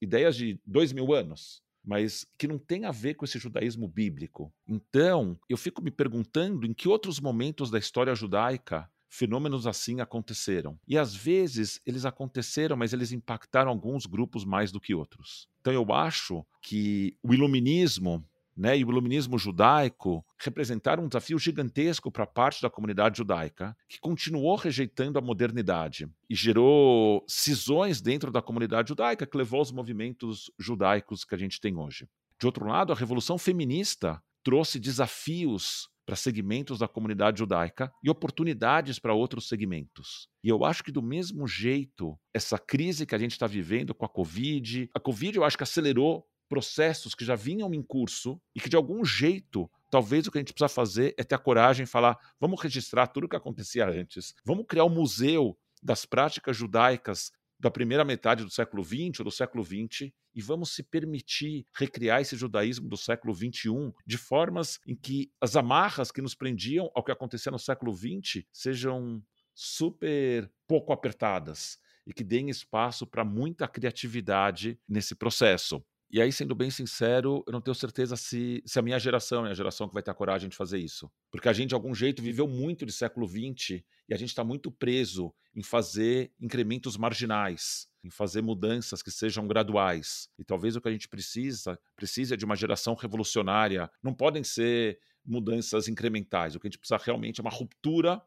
ideias 0.00 0.36
de 0.36 0.60
dois 0.66 0.92
mil 0.92 1.12
anos 1.14 1.62
mas 1.82 2.26
que 2.38 2.46
não 2.46 2.58
tem 2.58 2.84
a 2.84 2.90
ver 2.90 3.14
com 3.14 3.24
esse 3.24 3.38
judaísmo 3.38 3.88
bíblico. 3.88 4.52
Então, 4.68 5.38
eu 5.48 5.56
fico 5.56 5.82
me 5.82 5.90
perguntando 5.90 6.66
em 6.66 6.74
que 6.74 6.88
outros 6.88 7.18
momentos 7.18 7.70
da 7.70 7.78
história 7.78 8.14
judaica 8.14 8.88
fenômenos 9.10 9.66
assim 9.66 10.00
aconteceram. 10.00 10.78
E 10.86 10.96
às 10.96 11.14
vezes 11.14 11.80
eles 11.84 12.06
aconteceram, 12.06 12.76
mas 12.76 12.92
eles 12.92 13.12
impactaram 13.12 13.70
alguns 13.70 14.06
grupos 14.06 14.44
mais 14.44 14.70
do 14.70 14.80
que 14.80 14.94
outros. 14.94 15.48
Então 15.60 15.72
eu 15.72 15.92
acho 15.92 16.46
que 16.62 17.16
o 17.22 17.34
iluminismo 17.34 18.24
né, 18.56 18.76
e 18.76 18.84
o 18.84 18.90
iluminismo 18.90 19.38
judaico 19.38 20.24
representaram 20.38 21.04
um 21.04 21.08
desafio 21.08 21.38
gigantesco 21.38 22.10
para 22.10 22.26
parte 22.26 22.60
da 22.60 22.68
comunidade 22.68 23.16
judaica, 23.16 23.74
que 23.88 23.98
continuou 23.98 24.54
rejeitando 24.56 25.18
a 25.18 25.22
modernidade 25.22 26.06
e 26.28 26.34
gerou 26.34 27.24
cisões 27.26 28.02
dentro 28.02 28.30
da 28.30 28.42
comunidade 28.42 28.88
judaica 28.88 29.26
que 29.26 29.36
levou 29.36 29.60
aos 29.60 29.72
movimentos 29.72 30.50
judaicos 30.58 31.24
que 31.24 31.34
a 31.34 31.38
gente 31.38 31.58
tem 31.58 31.76
hoje. 31.76 32.06
De 32.38 32.46
outro 32.46 32.66
lado, 32.66 32.92
a 32.92 32.96
revolução 32.96 33.38
feminista 33.38 34.22
trouxe 34.42 34.78
desafios 34.78 35.88
para 36.10 36.16
segmentos 36.16 36.80
da 36.80 36.88
comunidade 36.88 37.38
judaica 37.38 37.92
e 38.02 38.10
oportunidades 38.10 38.98
para 38.98 39.14
outros 39.14 39.46
segmentos. 39.46 40.28
E 40.42 40.48
eu 40.48 40.64
acho 40.64 40.82
que, 40.82 40.90
do 40.90 41.00
mesmo 41.00 41.46
jeito, 41.46 42.18
essa 42.34 42.58
crise 42.58 43.06
que 43.06 43.14
a 43.14 43.18
gente 43.18 43.30
está 43.30 43.46
vivendo 43.46 43.94
com 43.94 44.04
a 44.04 44.08
Covid, 44.08 44.90
a 44.92 44.98
Covid 44.98 45.36
eu 45.36 45.44
acho 45.44 45.56
que 45.56 45.62
acelerou 45.62 46.26
processos 46.48 47.14
que 47.14 47.24
já 47.24 47.36
vinham 47.36 47.72
em 47.72 47.80
curso 47.80 48.40
e 48.56 48.60
que, 48.60 48.68
de 48.68 48.74
algum 48.74 49.04
jeito, 49.04 49.70
talvez 49.88 50.26
o 50.26 50.32
que 50.32 50.38
a 50.38 50.40
gente 50.40 50.52
precisa 50.52 50.68
fazer 50.68 51.14
é 51.16 51.22
ter 51.22 51.36
a 51.36 51.38
coragem 51.38 51.84
de 51.84 51.90
falar: 51.92 52.18
vamos 52.40 52.60
registrar 52.60 53.06
tudo 53.06 53.26
o 53.26 53.28
que 53.28 53.36
acontecia 53.36 53.86
antes, 53.86 54.34
vamos 54.44 54.66
criar 54.66 54.86
um 54.86 54.90
museu 54.92 55.56
das 55.80 56.04
práticas 56.04 56.56
judaicas 56.56 57.30
da 57.60 57.70
primeira 57.70 58.04
metade 58.04 58.42
do 58.42 58.50
século 58.50 58.82
XX 58.82 59.20
ou 59.20 59.24
do 59.24 59.30
século 59.30 59.62
XX 59.62 60.10
e 60.34 60.40
vamos 60.40 60.74
se 60.74 60.82
permitir 60.82 61.66
recriar 61.76 62.20
esse 62.22 62.34
judaísmo 62.34 62.88
do 62.88 62.96
século 62.96 63.34
XXI 63.34 63.92
de 64.06 64.16
formas 64.16 64.80
em 64.86 64.96
que 64.96 65.30
as 65.40 65.54
amarras 65.56 66.10
que 66.10 66.22
nos 66.22 66.34
prendiam 66.34 66.90
ao 66.94 67.04
que 67.04 67.12
acontecia 67.12 67.52
no 67.52 67.58
século 67.58 67.94
XX 67.94 68.44
sejam 68.50 69.22
super 69.54 70.50
pouco 70.66 70.92
apertadas 70.92 71.78
e 72.06 72.14
que 72.14 72.24
deem 72.24 72.48
espaço 72.48 73.06
para 73.06 73.24
muita 73.24 73.68
criatividade 73.68 74.80
nesse 74.88 75.14
processo. 75.14 75.84
E 76.12 76.20
aí, 76.20 76.32
sendo 76.32 76.56
bem 76.56 76.70
sincero, 76.70 77.44
eu 77.46 77.52
não 77.52 77.60
tenho 77.60 77.74
certeza 77.74 78.16
se, 78.16 78.60
se 78.66 78.78
a 78.80 78.82
minha 78.82 78.98
geração 78.98 79.46
é 79.46 79.50
a 79.52 79.54
geração 79.54 79.86
que 79.86 79.94
vai 79.94 80.02
ter 80.02 80.10
a 80.10 80.14
coragem 80.14 80.48
de 80.48 80.56
fazer 80.56 80.78
isso. 80.78 81.08
Porque 81.30 81.48
a 81.48 81.52
gente, 81.52 81.68
de 81.68 81.74
algum 81.74 81.94
jeito, 81.94 82.20
viveu 82.20 82.48
muito 82.48 82.84
de 82.84 82.92
século 82.92 83.28
XX 83.28 83.84
e 84.08 84.12
a 84.12 84.16
gente 84.16 84.30
está 84.30 84.42
muito 84.42 84.72
preso 84.72 85.32
em 85.54 85.62
fazer 85.62 86.32
incrementos 86.40 86.96
marginais, 86.96 87.86
em 88.02 88.10
fazer 88.10 88.42
mudanças 88.42 89.02
que 89.02 89.10
sejam 89.10 89.46
graduais. 89.46 90.28
E 90.36 90.44
talvez 90.44 90.74
o 90.74 90.80
que 90.80 90.88
a 90.88 90.92
gente 90.92 91.08
precisa, 91.08 91.78
precisa 91.94 92.36
de 92.36 92.44
uma 92.44 92.56
geração 92.56 92.94
revolucionária. 92.96 93.88
Não 94.02 94.12
podem 94.12 94.42
ser 94.42 94.98
mudanças 95.24 95.86
incrementais. 95.86 96.56
O 96.56 96.60
que 96.60 96.66
a 96.66 96.70
gente 96.70 96.78
precisa 96.78 97.00
realmente 97.00 97.40
é 97.40 97.42
uma 97.42 97.50
ruptura 97.50 98.20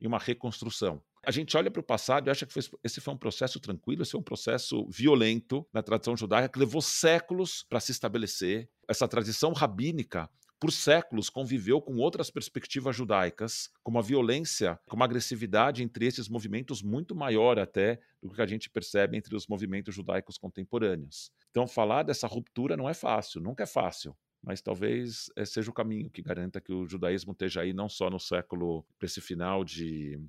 e 0.00 0.06
uma 0.06 0.20
reconstrução. 0.20 1.02
A 1.26 1.30
gente 1.30 1.56
olha 1.56 1.70
para 1.70 1.80
o 1.80 1.84
passado 1.84 2.28
e 2.28 2.30
acha 2.30 2.46
que 2.46 2.52
foi, 2.52 2.62
esse 2.82 3.00
foi 3.00 3.14
um 3.14 3.18
processo 3.18 3.58
tranquilo, 3.60 4.02
esse 4.02 4.12
foi 4.12 4.20
um 4.20 4.24
processo 4.24 4.86
violento 4.88 5.66
na 5.72 5.82
tradição 5.82 6.16
judaica 6.16 6.48
que 6.48 6.58
levou 6.58 6.82
séculos 6.82 7.64
para 7.68 7.80
se 7.80 7.92
estabelecer. 7.92 8.68
Essa 8.88 9.08
tradição 9.08 9.52
rabínica 9.52 10.28
por 10.60 10.72
séculos 10.72 11.28
conviveu 11.28 11.80
com 11.80 11.96
outras 11.96 12.30
perspectivas 12.30 12.96
judaicas, 12.96 13.70
com 13.82 13.90
uma 13.90 14.02
violência, 14.02 14.78
com 14.88 14.96
uma 14.96 15.04
agressividade 15.04 15.82
entre 15.82 16.06
esses 16.06 16.28
movimentos 16.28 16.82
muito 16.82 17.14
maior 17.14 17.58
até 17.58 18.00
do 18.22 18.30
que 18.30 18.40
a 18.40 18.46
gente 18.46 18.70
percebe 18.70 19.16
entre 19.16 19.36
os 19.36 19.46
movimentos 19.46 19.94
judaicos 19.94 20.38
contemporâneos. 20.38 21.30
Então, 21.50 21.66
falar 21.66 22.02
dessa 22.02 22.26
ruptura 22.26 22.76
não 22.76 22.88
é 22.88 22.94
fácil, 22.94 23.40
nunca 23.40 23.64
é 23.64 23.66
fácil 23.66 24.16
mas 24.44 24.60
talvez 24.60 25.30
eh, 25.36 25.44
seja 25.46 25.70
o 25.70 25.74
caminho 25.74 26.10
que 26.10 26.20
garanta 26.20 26.60
que 26.60 26.72
o 26.72 26.86
judaísmo 26.86 27.32
esteja 27.32 27.62
aí 27.62 27.72
não 27.72 27.88
só 27.88 28.10
no 28.10 28.20
século, 28.20 28.84
para 28.98 29.06
esse 29.06 29.20
final 29.20 29.64
de 29.64 30.20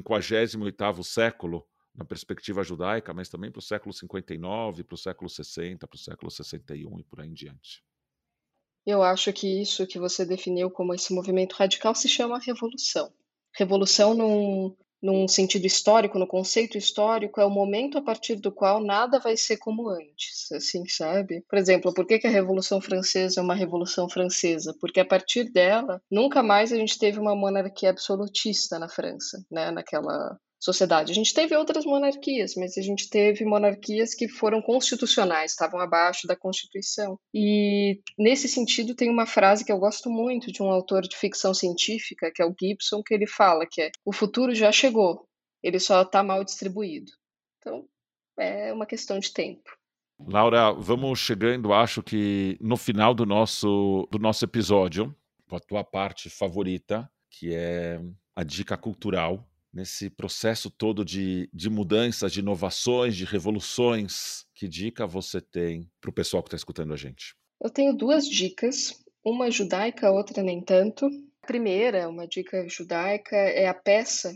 58º 0.00 1.02
século, 1.02 1.66
na 1.94 2.04
perspectiva 2.04 2.62
judaica, 2.62 3.12
mas 3.12 3.28
também 3.28 3.50
para 3.50 3.58
o 3.58 3.62
século 3.62 3.92
59, 3.92 4.84
para 4.84 4.94
o 4.94 4.98
século 4.98 5.28
60, 5.28 5.86
para 5.86 5.96
o 5.96 5.98
século 5.98 6.30
61 6.30 7.00
e 7.00 7.04
por 7.04 7.20
aí 7.20 7.28
em 7.28 7.34
diante. 7.34 7.82
Eu 8.84 9.02
acho 9.02 9.32
que 9.32 9.60
isso 9.60 9.86
que 9.86 9.98
você 9.98 10.24
definiu 10.24 10.70
como 10.70 10.94
esse 10.94 11.12
movimento 11.12 11.52
radical 11.52 11.94
se 11.94 12.08
chama 12.08 12.38
revolução. 12.38 13.12
Revolução 13.54 14.14
num, 14.14 14.76
num 15.02 15.26
sentido 15.26 15.66
histórico, 15.66 16.18
no 16.18 16.26
conceito 16.26 16.78
histórico, 16.78 17.40
é 17.40 17.44
o 17.44 17.50
momento 17.50 17.98
a 17.98 18.02
partir 18.02 18.36
do 18.36 18.52
qual 18.52 18.80
nada 18.80 19.18
vai 19.18 19.36
ser 19.36 19.56
como 19.56 19.88
antes, 19.88 20.50
assim, 20.52 20.86
sabe? 20.86 21.42
Por 21.48 21.58
exemplo, 21.58 21.92
por 21.92 22.06
que, 22.06 22.20
que 22.20 22.26
a 22.26 22.30
Revolução 22.30 22.80
Francesa 22.80 23.40
é 23.40 23.42
uma 23.42 23.54
Revolução 23.54 24.08
Francesa? 24.08 24.74
Porque 24.80 25.00
a 25.00 25.04
partir 25.04 25.50
dela, 25.50 26.00
nunca 26.10 26.42
mais 26.42 26.72
a 26.72 26.76
gente 26.76 26.98
teve 26.98 27.18
uma 27.18 27.34
monarquia 27.34 27.90
absolutista 27.90 28.78
na 28.78 28.88
França, 28.88 29.44
né? 29.50 29.70
Naquela 29.72 30.38
sociedade. 30.62 31.10
A 31.10 31.14
gente 31.14 31.34
teve 31.34 31.56
outras 31.56 31.84
monarquias, 31.84 32.54
mas 32.56 32.78
a 32.78 32.82
gente 32.82 33.10
teve 33.10 33.44
monarquias 33.44 34.14
que 34.14 34.28
foram 34.28 34.62
constitucionais, 34.62 35.50
estavam 35.50 35.80
abaixo 35.80 36.26
da 36.26 36.36
Constituição. 36.36 37.18
E 37.34 38.00
nesse 38.16 38.48
sentido 38.48 38.94
tem 38.94 39.10
uma 39.10 39.26
frase 39.26 39.64
que 39.64 39.72
eu 39.72 39.78
gosto 39.78 40.08
muito 40.08 40.52
de 40.52 40.62
um 40.62 40.70
autor 40.70 41.02
de 41.02 41.16
ficção 41.16 41.52
científica, 41.52 42.30
que 42.32 42.40
é 42.40 42.46
o 42.46 42.54
Gibson, 42.58 43.02
que 43.04 43.12
ele 43.12 43.26
fala 43.26 43.66
que 43.68 43.82
é: 43.82 43.90
"O 44.04 44.12
futuro 44.12 44.54
já 44.54 44.70
chegou, 44.70 45.26
ele 45.62 45.80
só 45.80 46.02
está 46.02 46.22
mal 46.22 46.44
distribuído". 46.44 47.10
Então, 47.58 47.84
é 48.38 48.72
uma 48.72 48.86
questão 48.86 49.18
de 49.18 49.32
tempo. 49.32 49.76
Laura, 50.24 50.72
vamos 50.72 51.18
chegando, 51.18 51.72
acho 51.72 52.00
que 52.00 52.56
no 52.60 52.76
final 52.76 53.12
do 53.12 53.26
nosso 53.26 54.06
do 54.12 54.18
nosso 54.20 54.44
episódio, 54.44 55.12
com 55.48 55.56
a 55.56 55.60
tua 55.60 55.82
parte 55.82 56.30
favorita, 56.30 57.10
que 57.28 57.52
é 57.52 58.00
a 58.36 58.44
dica 58.44 58.76
cultural 58.76 59.44
nesse 59.72 60.10
processo 60.10 60.70
todo 60.70 61.04
de, 61.04 61.48
de 61.52 61.70
mudanças, 61.70 62.32
de 62.32 62.40
inovações, 62.40 63.16
de 63.16 63.24
revoluções, 63.24 64.44
que 64.54 64.68
dica 64.68 65.06
você 65.06 65.40
tem 65.40 65.90
para 66.00 66.10
o 66.10 66.14
pessoal 66.14 66.42
que 66.42 66.48
está 66.48 66.56
escutando 66.56 66.92
a 66.92 66.96
gente? 66.96 67.34
Eu 67.60 67.70
tenho 67.70 67.96
duas 67.96 68.28
dicas, 68.28 69.02
uma 69.24 69.50
judaica, 69.50 70.10
outra 70.10 70.42
nem 70.42 70.60
tanto. 70.60 71.06
A 71.42 71.46
primeira, 71.46 72.08
uma 72.08 72.26
dica 72.26 72.68
judaica, 72.68 73.36
é 73.36 73.66
a 73.66 73.74
peça 73.74 74.32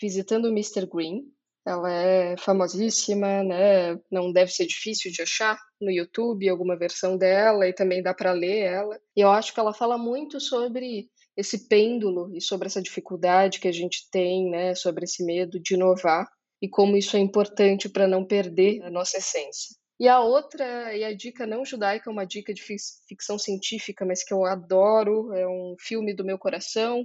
Visitando 0.00 0.46
o 0.46 0.48
Mr. 0.48 0.86
Green. 0.86 1.24
Ela 1.66 1.92
é 1.92 2.36
famosíssima, 2.38 3.42
né? 3.44 4.00
Não 4.10 4.32
deve 4.32 4.50
ser 4.50 4.66
difícil 4.66 5.12
de 5.12 5.20
achar 5.20 5.58
no 5.78 5.90
YouTube 5.90 6.48
alguma 6.48 6.74
versão 6.74 7.18
dela 7.18 7.68
e 7.68 7.74
também 7.74 8.02
dá 8.02 8.14
para 8.14 8.32
ler 8.32 8.60
ela. 8.60 8.98
E 9.14 9.20
eu 9.20 9.30
acho 9.30 9.52
que 9.52 9.60
ela 9.60 9.74
fala 9.74 9.98
muito 9.98 10.40
sobre 10.40 11.10
esse 11.36 11.68
pêndulo 11.68 12.34
e 12.34 12.40
sobre 12.40 12.66
essa 12.66 12.82
dificuldade 12.82 13.60
que 13.60 13.68
a 13.68 13.72
gente 13.72 14.08
tem, 14.10 14.50
né, 14.50 14.74
sobre 14.74 15.04
esse 15.04 15.24
medo 15.24 15.60
de 15.60 15.74
inovar 15.74 16.28
e 16.62 16.68
como 16.68 16.96
isso 16.96 17.16
é 17.16 17.20
importante 17.20 17.88
para 17.88 18.06
não 18.06 18.24
perder 18.24 18.82
a 18.82 18.90
nossa 18.90 19.18
essência. 19.18 19.74
E 19.98 20.08
a 20.08 20.20
outra, 20.20 20.96
e 20.96 21.04
a 21.04 21.14
dica 21.14 21.46
não 21.46 21.62
judaica, 21.62 22.08
é 22.08 22.12
uma 22.12 22.26
dica 22.26 22.54
de 22.54 22.62
ficção 23.06 23.38
científica, 23.38 24.04
mas 24.06 24.24
que 24.24 24.32
eu 24.32 24.46
adoro, 24.46 25.30
é 25.34 25.46
um 25.46 25.74
filme 25.78 26.14
do 26.14 26.24
meu 26.24 26.38
coração, 26.38 27.04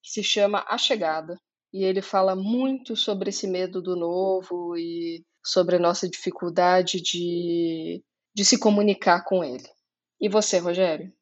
que 0.00 0.10
se 0.10 0.22
chama 0.22 0.64
A 0.68 0.78
Chegada. 0.78 1.36
E 1.72 1.84
ele 1.84 2.00
fala 2.00 2.36
muito 2.36 2.94
sobre 2.94 3.30
esse 3.30 3.48
medo 3.48 3.82
do 3.82 3.96
novo 3.96 4.76
e 4.76 5.24
sobre 5.44 5.74
a 5.74 5.80
nossa 5.80 6.08
dificuldade 6.08 7.00
de, 7.00 8.00
de 8.32 8.44
se 8.44 8.58
comunicar 8.58 9.24
com 9.24 9.42
ele. 9.42 9.68
E 10.20 10.28
você, 10.28 10.58
Rogério? 10.58 11.12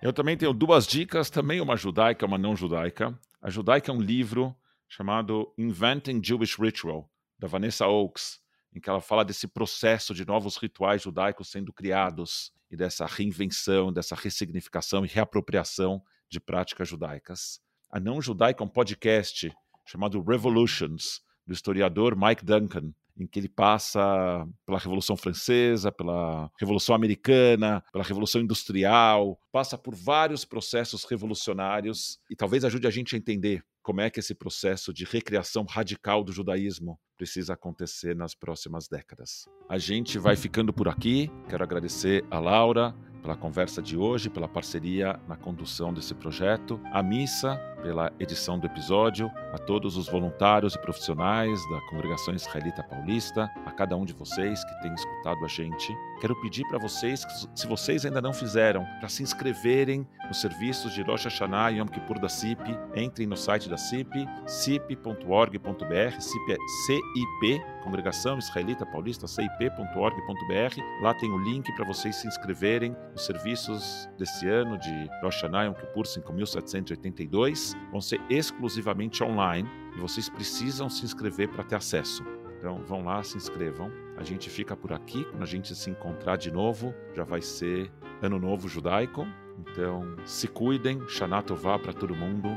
Eu 0.00 0.12
também 0.12 0.36
tenho 0.36 0.52
duas 0.52 0.86
dicas, 0.86 1.28
também 1.28 1.60
uma 1.60 1.76
judaica, 1.76 2.24
uma 2.24 2.38
não 2.38 2.54
judaica. 2.54 3.18
A 3.42 3.50
judaica 3.50 3.90
é 3.90 3.94
um 3.94 4.00
livro 4.00 4.54
chamado 4.86 5.52
Inventing 5.58 6.22
Jewish 6.22 6.56
Ritual, 6.56 7.10
da 7.36 7.48
Vanessa 7.48 7.84
Oakes, 7.88 8.38
em 8.72 8.78
que 8.78 8.88
ela 8.88 9.00
fala 9.00 9.24
desse 9.24 9.48
processo 9.48 10.14
de 10.14 10.24
novos 10.24 10.56
rituais 10.56 11.02
judaicos 11.02 11.50
sendo 11.50 11.72
criados 11.72 12.52
e 12.70 12.76
dessa 12.76 13.06
reinvenção, 13.06 13.92
dessa 13.92 14.14
ressignificação 14.14 15.04
e 15.04 15.08
reapropriação 15.08 16.00
de 16.30 16.38
práticas 16.38 16.88
judaicas. 16.88 17.60
A 17.90 17.98
não 17.98 18.22
judaica 18.22 18.62
é 18.62 18.66
um 18.66 18.70
podcast 18.70 19.52
chamado 19.84 20.22
Revolutions, 20.22 21.22
do 21.44 21.52
historiador 21.52 22.14
Mike 22.14 22.44
Duncan, 22.44 22.92
em 23.18 23.26
que 23.26 23.38
ele 23.38 23.48
passa 23.48 24.46
pela 24.64 24.78
Revolução 24.78 25.16
Francesa, 25.16 25.90
pela 25.90 26.50
Revolução 26.58 26.94
Americana, 26.94 27.82
pela 27.92 28.04
Revolução 28.04 28.40
Industrial, 28.40 29.38
passa 29.52 29.76
por 29.76 29.94
vários 29.94 30.44
processos 30.44 31.04
revolucionários 31.04 32.18
e 32.30 32.36
talvez 32.36 32.64
ajude 32.64 32.86
a 32.86 32.90
gente 32.90 33.14
a 33.14 33.18
entender 33.18 33.62
como 33.82 34.00
é 34.00 34.10
que 34.10 34.20
esse 34.20 34.34
processo 34.34 34.92
de 34.92 35.04
recriação 35.04 35.64
radical 35.64 36.22
do 36.22 36.32
judaísmo 36.32 36.98
precisa 37.16 37.54
acontecer 37.54 38.14
nas 38.14 38.34
próximas 38.34 38.86
décadas. 38.86 39.46
A 39.68 39.78
gente 39.78 40.18
vai 40.18 40.36
ficando 40.36 40.72
por 40.72 40.88
aqui. 40.88 41.30
Quero 41.48 41.64
agradecer 41.64 42.24
a 42.30 42.38
Laura, 42.38 42.94
pela 43.22 43.36
conversa 43.36 43.82
de 43.82 43.96
hoje, 43.96 44.30
pela 44.30 44.48
parceria 44.48 45.18
na 45.26 45.36
condução 45.36 45.92
desse 45.92 46.14
projeto, 46.14 46.80
a 46.92 47.02
Missa 47.02 47.60
pela 47.82 48.12
edição 48.18 48.58
do 48.58 48.66
episódio, 48.66 49.30
a 49.52 49.58
todos 49.58 49.96
os 49.96 50.08
voluntários 50.08 50.74
e 50.74 50.78
profissionais 50.78 51.60
da 51.70 51.80
Congregação 51.82 52.34
Israelita 52.34 52.82
Paulista, 52.82 53.50
a 53.64 53.70
cada 53.70 53.96
um 53.96 54.04
de 54.04 54.12
vocês 54.12 54.64
que 54.64 54.82
tem 54.82 54.92
escutado 54.94 55.44
a 55.44 55.48
gente. 55.48 55.96
Quero 56.20 56.34
pedir 56.40 56.66
para 56.68 56.78
vocês, 56.78 57.24
se 57.54 57.66
vocês 57.66 58.04
ainda 58.04 58.20
não 58.20 58.32
fizeram, 58.32 58.84
para 58.98 59.08
se 59.08 59.22
inscreverem 59.22 60.06
nos 60.26 60.40
serviços 60.40 60.92
de 60.92 61.02
Rosh 61.02 61.24
Hashanah 61.24 61.72
e 61.72 61.78
Yom 61.78 61.86
Kippur 61.86 62.18
da 62.18 62.28
CIP. 62.28 62.76
Entrem 62.94 63.26
no 63.26 63.36
site 63.36 63.68
da 63.68 63.76
CIP, 63.76 64.28
cip.org.br, 64.46 66.20
CIP 66.20 66.52
é 66.52 66.56
CIP, 66.86 67.62
Congregação 67.82 68.38
Israelita 68.38 68.84
Paulista, 68.84 69.26
cip.org.br. 69.26 70.82
Lá 71.02 71.14
tem 71.14 71.30
o 71.30 71.38
link 71.38 71.72
para 71.74 71.86
vocês 71.86 72.16
se 72.16 72.26
inscreverem 72.26 72.96
nos 73.12 73.24
serviços 73.24 74.08
desse 74.18 74.48
ano 74.48 74.76
de 74.78 75.10
Rosh 75.22 75.38
Hashanah 75.38 75.64
Yom 75.64 75.74
Kippur 75.74 76.06
5782 76.06 77.67
vão 77.90 78.00
ser 78.00 78.20
exclusivamente 78.28 79.22
online 79.22 79.68
e 79.96 80.00
vocês 80.00 80.28
precisam 80.28 80.88
se 80.88 81.04
inscrever 81.04 81.48
para 81.48 81.64
ter 81.64 81.76
acesso. 81.76 82.24
Então 82.58 82.82
vão 82.84 83.04
lá, 83.04 83.22
se 83.22 83.36
inscrevam. 83.36 83.90
A 84.16 84.24
gente 84.24 84.50
fica 84.50 84.76
por 84.76 84.92
aqui. 84.92 85.24
Quando 85.24 85.42
a 85.42 85.46
gente 85.46 85.74
se 85.74 85.90
encontrar 85.90 86.36
de 86.36 86.50
novo, 86.50 86.92
já 87.14 87.24
vai 87.24 87.40
ser 87.40 87.90
Ano 88.20 88.38
Novo 88.38 88.68
Judaico. 88.68 89.26
Então 89.60 90.16
se 90.24 90.48
cuidem. 90.48 91.00
Shana 91.08 91.42
Tová 91.42 91.78
para 91.78 91.92
todo 91.92 92.14
mundo. 92.16 92.48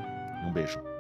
Um 0.46 0.52
beijo. 0.52 0.91